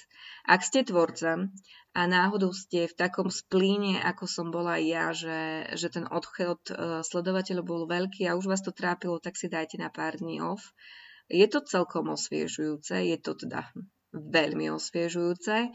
Ak 0.48 0.64
ste 0.64 0.80
tvorca 0.80 1.52
a 1.92 2.00
náhodou 2.08 2.56
ste 2.56 2.88
v 2.88 2.96
takom 2.96 3.28
splíne, 3.28 4.00
ako 4.00 4.24
som 4.24 4.48
bola 4.48 4.80
ja, 4.80 5.12
že, 5.12 5.68
že 5.76 5.92
ten 5.92 6.08
odchod 6.08 6.60
e, 6.68 6.74
sledovateľov 7.04 7.64
bol 7.64 7.82
veľký 7.84 8.24
a 8.24 8.36
už 8.40 8.48
vás 8.48 8.64
to 8.64 8.72
trápilo, 8.72 9.20
tak 9.20 9.36
si 9.36 9.52
dajte 9.52 9.76
na 9.76 9.92
pár 9.92 10.16
dní 10.16 10.40
off. 10.40 10.72
Je 11.28 11.44
to 11.44 11.60
celkom 11.60 12.08
osviežujúce, 12.08 13.04
je 13.04 13.16
to 13.20 13.36
teda 13.36 13.68
veľmi 14.12 14.72
osviežujúce 14.72 15.68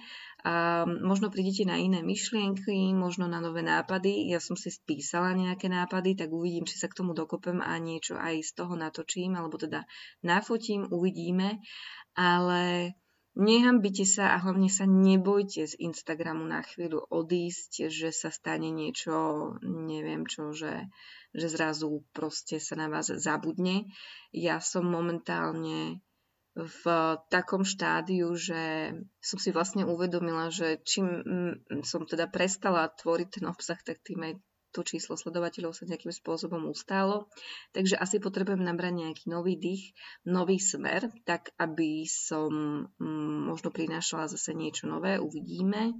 a 0.43 0.83
možno 0.83 1.31
prídete 1.31 1.63
na 1.63 1.79
iné 1.79 2.03
myšlienky, 2.03 2.91
možno 2.91 3.31
na 3.31 3.39
nové 3.39 3.63
nápady. 3.63 4.27
Ja 4.27 4.43
som 4.43 4.59
si 4.59 4.73
spísala 4.73 5.31
nejaké 5.31 5.71
nápady, 5.71 6.19
tak 6.19 6.33
uvidím, 6.35 6.67
či 6.67 6.75
sa 6.75 6.91
k 6.91 6.99
tomu 6.99 7.15
dokopem 7.15 7.63
a 7.63 7.79
niečo 7.79 8.19
aj 8.19 8.43
z 8.43 8.51
toho 8.59 8.75
natočím, 8.75 9.39
alebo 9.39 9.55
teda 9.55 9.87
nafotím, 10.19 10.89
uvidíme. 10.91 11.63
Ale 12.19 12.91
nehambite 13.39 14.03
sa 14.03 14.35
a 14.35 14.41
hlavne 14.43 14.67
sa 14.67 14.83
nebojte 14.83 15.63
z 15.63 15.73
Instagramu 15.79 16.43
na 16.43 16.59
chvíľu 16.59 17.07
odísť, 17.07 17.87
že 17.87 18.11
sa 18.11 18.27
stane 18.27 18.67
niečo, 18.67 19.55
neviem 19.63 20.27
čo, 20.27 20.51
že, 20.51 20.91
že 21.31 21.47
zrazu 21.47 22.03
proste 22.11 22.59
sa 22.59 22.75
na 22.75 22.91
vás 22.91 23.07
zabudne. 23.09 23.87
Ja 24.35 24.59
som 24.59 24.91
momentálne 24.91 26.03
v 26.53 26.83
takom 27.33 27.65
štádiu, 27.65 28.29
že 28.37 28.93
som 29.17 29.41
si 29.41 29.49
vlastne 29.49 29.89
uvedomila, 29.89 30.53
že 30.53 30.77
čím 30.85 31.05
mm, 31.09 31.81
som 31.81 32.05
teda 32.05 32.29
prestala 32.29 32.93
tvoriť 32.93 33.41
ten 33.41 33.45
obsah, 33.49 33.79
tak 33.81 34.05
tým 34.05 34.21
aj 34.21 34.33
to 34.73 34.81
číslo 34.81 35.13
sledovateľov 35.13 35.77
sa 35.77 35.85
nejakým 35.85 36.09
spôsobom 36.09 36.65
ustálo. 36.69 37.29
Takže 37.77 37.97
asi 37.97 38.17
potrebujem 38.17 38.61
nabrať 38.61 38.93
nejaký 39.05 39.25
nový 39.29 39.53
dých, 39.57 39.93
nový 40.25 40.57
smer, 40.57 41.13
tak 41.29 41.53
aby 41.61 42.05
som 42.09 42.49
mm, 42.97 43.53
možno 43.53 43.69
prinášala 43.69 44.29
zase 44.29 44.57
niečo 44.57 44.89
nové, 44.89 45.21
uvidíme 45.21 45.93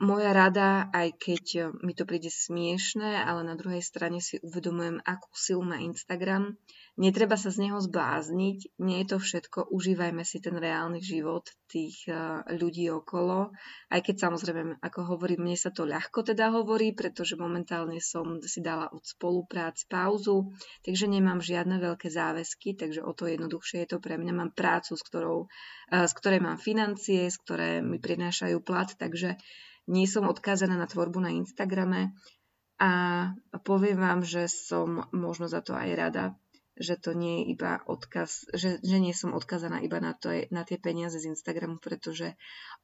moja 0.00 0.30
rada, 0.36 0.92
aj 0.92 1.16
keď 1.16 1.44
mi 1.80 1.96
to 1.96 2.04
príde 2.04 2.28
smiešné, 2.28 3.24
ale 3.24 3.40
na 3.46 3.54
druhej 3.56 3.80
strane 3.80 4.20
si 4.20 4.36
uvedomujem, 4.42 5.00
akú 5.02 5.32
silu 5.32 5.64
má 5.64 5.80
Instagram. 5.80 6.56
Netreba 6.92 7.40
sa 7.40 7.48
z 7.48 7.64
neho 7.64 7.80
zblázniť, 7.80 8.76
nie 8.84 9.00
je 9.00 9.16
to 9.16 9.18
všetko, 9.18 9.72
užívajme 9.72 10.28
si 10.28 10.44
ten 10.44 10.52
reálny 10.52 11.00
život 11.00 11.48
tých 11.64 12.04
e, 12.04 12.12
ľudí 12.52 12.92
okolo, 12.92 13.48
aj 13.88 14.00
keď 14.04 14.28
samozrejme, 14.28 14.76
ako 14.76 15.16
hovorím, 15.16 15.48
mne 15.48 15.56
sa 15.56 15.72
to 15.72 15.88
ľahko 15.88 16.20
teda 16.20 16.52
hovorí, 16.52 16.92
pretože 16.92 17.40
momentálne 17.40 17.96
som 17.96 18.44
si 18.44 18.60
dala 18.60 18.92
od 18.92 19.00
spolupráci 19.08 19.88
pauzu, 19.88 20.52
takže 20.84 21.08
nemám 21.08 21.40
žiadne 21.40 21.80
veľké 21.80 22.12
záväzky, 22.12 22.76
takže 22.76 23.00
o 23.00 23.16
to 23.16 23.24
jednoduchšie 23.24 23.88
je 23.88 23.96
to 23.96 23.98
pre 23.98 24.20
mňa. 24.20 24.32
Mám 24.36 24.52
prácu, 24.52 24.92
s, 24.92 25.00
ktorou, 25.00 25.48
e, 25.88 26.04
z 26.04 26.12
ktorej 26.12 26.44
mám 26.44 26.60
financie, 26.60 27.24
z 27.32 27.36
ktoré 27.40 27.80
mi 27.80 28.04
prinášajú 28.04 28.60
plat, 28.60 28.92
takže 28.92 29.40
nie 29.88 30.04
som 30.04 30.28
odkázaná 30.28 30.76
na 30.76 30.84
tvorbu 30.84 31.24
na 31.24 31.32
Instagrame. 31.32 32.12
A 32.76 33.32
poviem 33.64 33.96
vám, 33.96 34.20
že 34.26 34.44
som 34.50 35.06
možno 35.14 35.46
za 35.48 35.62
to 35.62 35.72
aj 35.72 35.88
rada, 35.94 36.24
že 36.82 36.98
to 36.98 37.14
nie 37.14 37.46
je 37.46 37.54
iba 37.54 37.80
odkaz, 37.86 38.50
že, 38.50 38.82
že 38.82 38.96
nie 38.98 39.14
som 39.14 39.32
odkazaná 39.32 39.78
iba 39.86 40.02
na, 40.02 40.12
to, 40.18 40.34
na 40.50 40.66
tie 40.66 40.82
peniaze 40.82 41.22
z 41.22 41.30
Instagramu, 41.30 41.78
pretože 41.78 42.34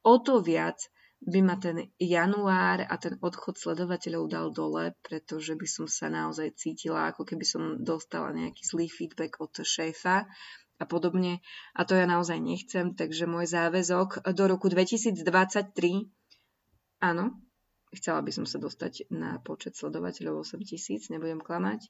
o 0.06 0.22
to 0.22 0.38
viac 0.38 0.78
by 1.18 1.42
ma 1.42 1.58
ten 1.58 1.90
január 1.98 2.86
a 2.86 2.94
ten 2.94 3.18
odchod 3.18 3.58
sledovateľov 3.58 4.24
dal 4.30 4.48
dole, 4.54 4.94
pretože 5.02 5.58
by 5.58 5.66
som 5.66 5.90
sa 5.90 6.06
naozaj 6.06 6.54
cítila, 6.54 7.10
ako 7.10 7.26
keby 7.26 7.42
som 7.42 7.82
dostala 7.82 8.30
nejaký 8.30 8.62
zlý 8.62 8.86
feedback 8.86 9.42
od 9.42 9.50
šéfa 9.50 10.30
a 10.78 10.84
podobne. 10.86 11.42
A 11.74 11.82
to 11.82 11.98
ja 11.98 12.06
naozaj 12.06 12.38
nechcem, 12.38 12.94
takže 12.94 13.26
môj 13.26 13.50
záväzok 13.50 14.30
do 14.30 14.44
roku 14.46 14.70
2023 14.70 15.26
Áno, 16.98 17.30
chcela 17.94 18.18
by 18.26 18.30
som 18.34 18.42
sa 18.42 18.58
dostať 18.58 19.06
na 19.14 19.38
počet 19.38 19.78
sledovateľov 19.78 20.42
8 20.42 20.58
tisíc, 20.66 21.06
nebudem 21.14 21.38
klamať, 21.38 21.86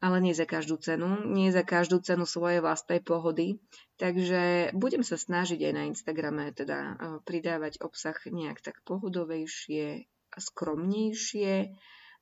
ale 0.00 0.20
nie 0.20 0.36
za 0.36 0.44
každú 0.44 0.76
cenu, 0.76 1.24
nie 1.24 1.48
za 1.48 1.64
každú 1.64 2.04
cenu 2.04 2.28
svojej 2.28 2.60
vlastnej 2.60 3.00
pohody. 3.00 3.60
Takže 3.96 4.72
budem 4.76 5.00
sa 5.00 5.16
snažiť 5.16 5.56
aj 5.56 5.72
na 5.72 5.82
Instagrame 5.88 6.52
teda 6.52 6.78
eh, 6.78 6.94
pridávať 7.24 7.80
obsah 7.80 8.16
nejak 8.28 8.60
tak 8.60 8.84
pohodovejšie 8.84 10.04
a 10.36 10.38
skromnejšie 10.38 11.72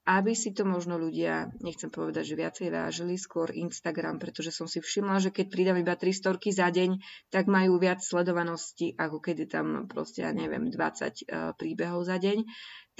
aby 0.04 0.36
si 0.36 0.52
to 0.52 0.68
možno 0.68 1.00
ľudia, 1.00 1.48
nechcem 1.64 1.88
povedať, 1.88 2.28
že 2.28 2.40
viacej 2.40 2.68
vážili, 2.68 3.16
skôr 3.16 3.48
Instagram, 3.56 4.20
pretože 4.20 4.52
som 4.52 4.68
si 4.68 4.84
všimla, 4.84 5.16
že 5.16 5.32
keď 5.32 5.46
pridám 5.48 5.80
iba 5.80 5.96
3 5.96 6.12
storky 6.12 6.52
za 6.52 6.68
deň, 6.68 7.00
tak 7.32 7.48
majú 7.48 7.80
viac 7.80 8.04
sledovanosti, 8.04 8.92
ako 9.00 9.16
keď 9.24 9.36
je 9.40 9.48
tam 9.48 9.66
proste, 9.88 10.20
ja 10.20 10.36
neviem, 10.36 10.68
20 10.68 10.76
uh, 10.76 11.56
príbehov 11.56 12.04
za 12.04 12.20
deň. 12.20 12.44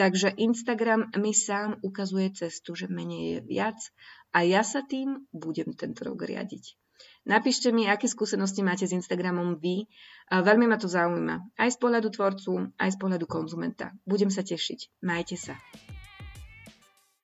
Takže 0.01 0.33
Instagram 0.41 1.13
mi 1.21 1.37
sám 1.37 1.79
ukazuje 1.85 2.33
cestu, 2.33 2.73
že 2.73 2.89
menej 2.89 3.23
je 3.23 3.39
viac 3.47 3.79
a 4.33 4.43
ja 4.43 4.65
sa 4.65 4.83
tým 4.83 5.29
budem 5.31 5.77
tento 5.77 6.09
rok 6.09 6.25
riadiť. 6.25 6.75
Napíšte 7.25 7.73
mi, 7.73 7.89
aké 7.89 8.05
skúsenosti 8.05 8.61
máte 8.61 8.85
s 8.85 8.93
Instagramom 8.93 9.57
vy. 9.57 9.89
Veľmi 10.29 10.69
ma 10.69 10.77
to 10.77 10.93
zaujíma. 10.93 11.57
Aj 11.57 11.71
z 11.73 11.79
pohľadu 11.81 12.13
tvorcu, 12.13 12.75
aj 12.77 12.91
z 12.93 12.99
pohľadu 13.01 13.25
konzumenta. 13.25 13.97
Budem 14.05 14.29
sa 14.29 14.45
tešiť. 14.45 15.01
Majte 15.01 15.37
sa. 15.41 15.57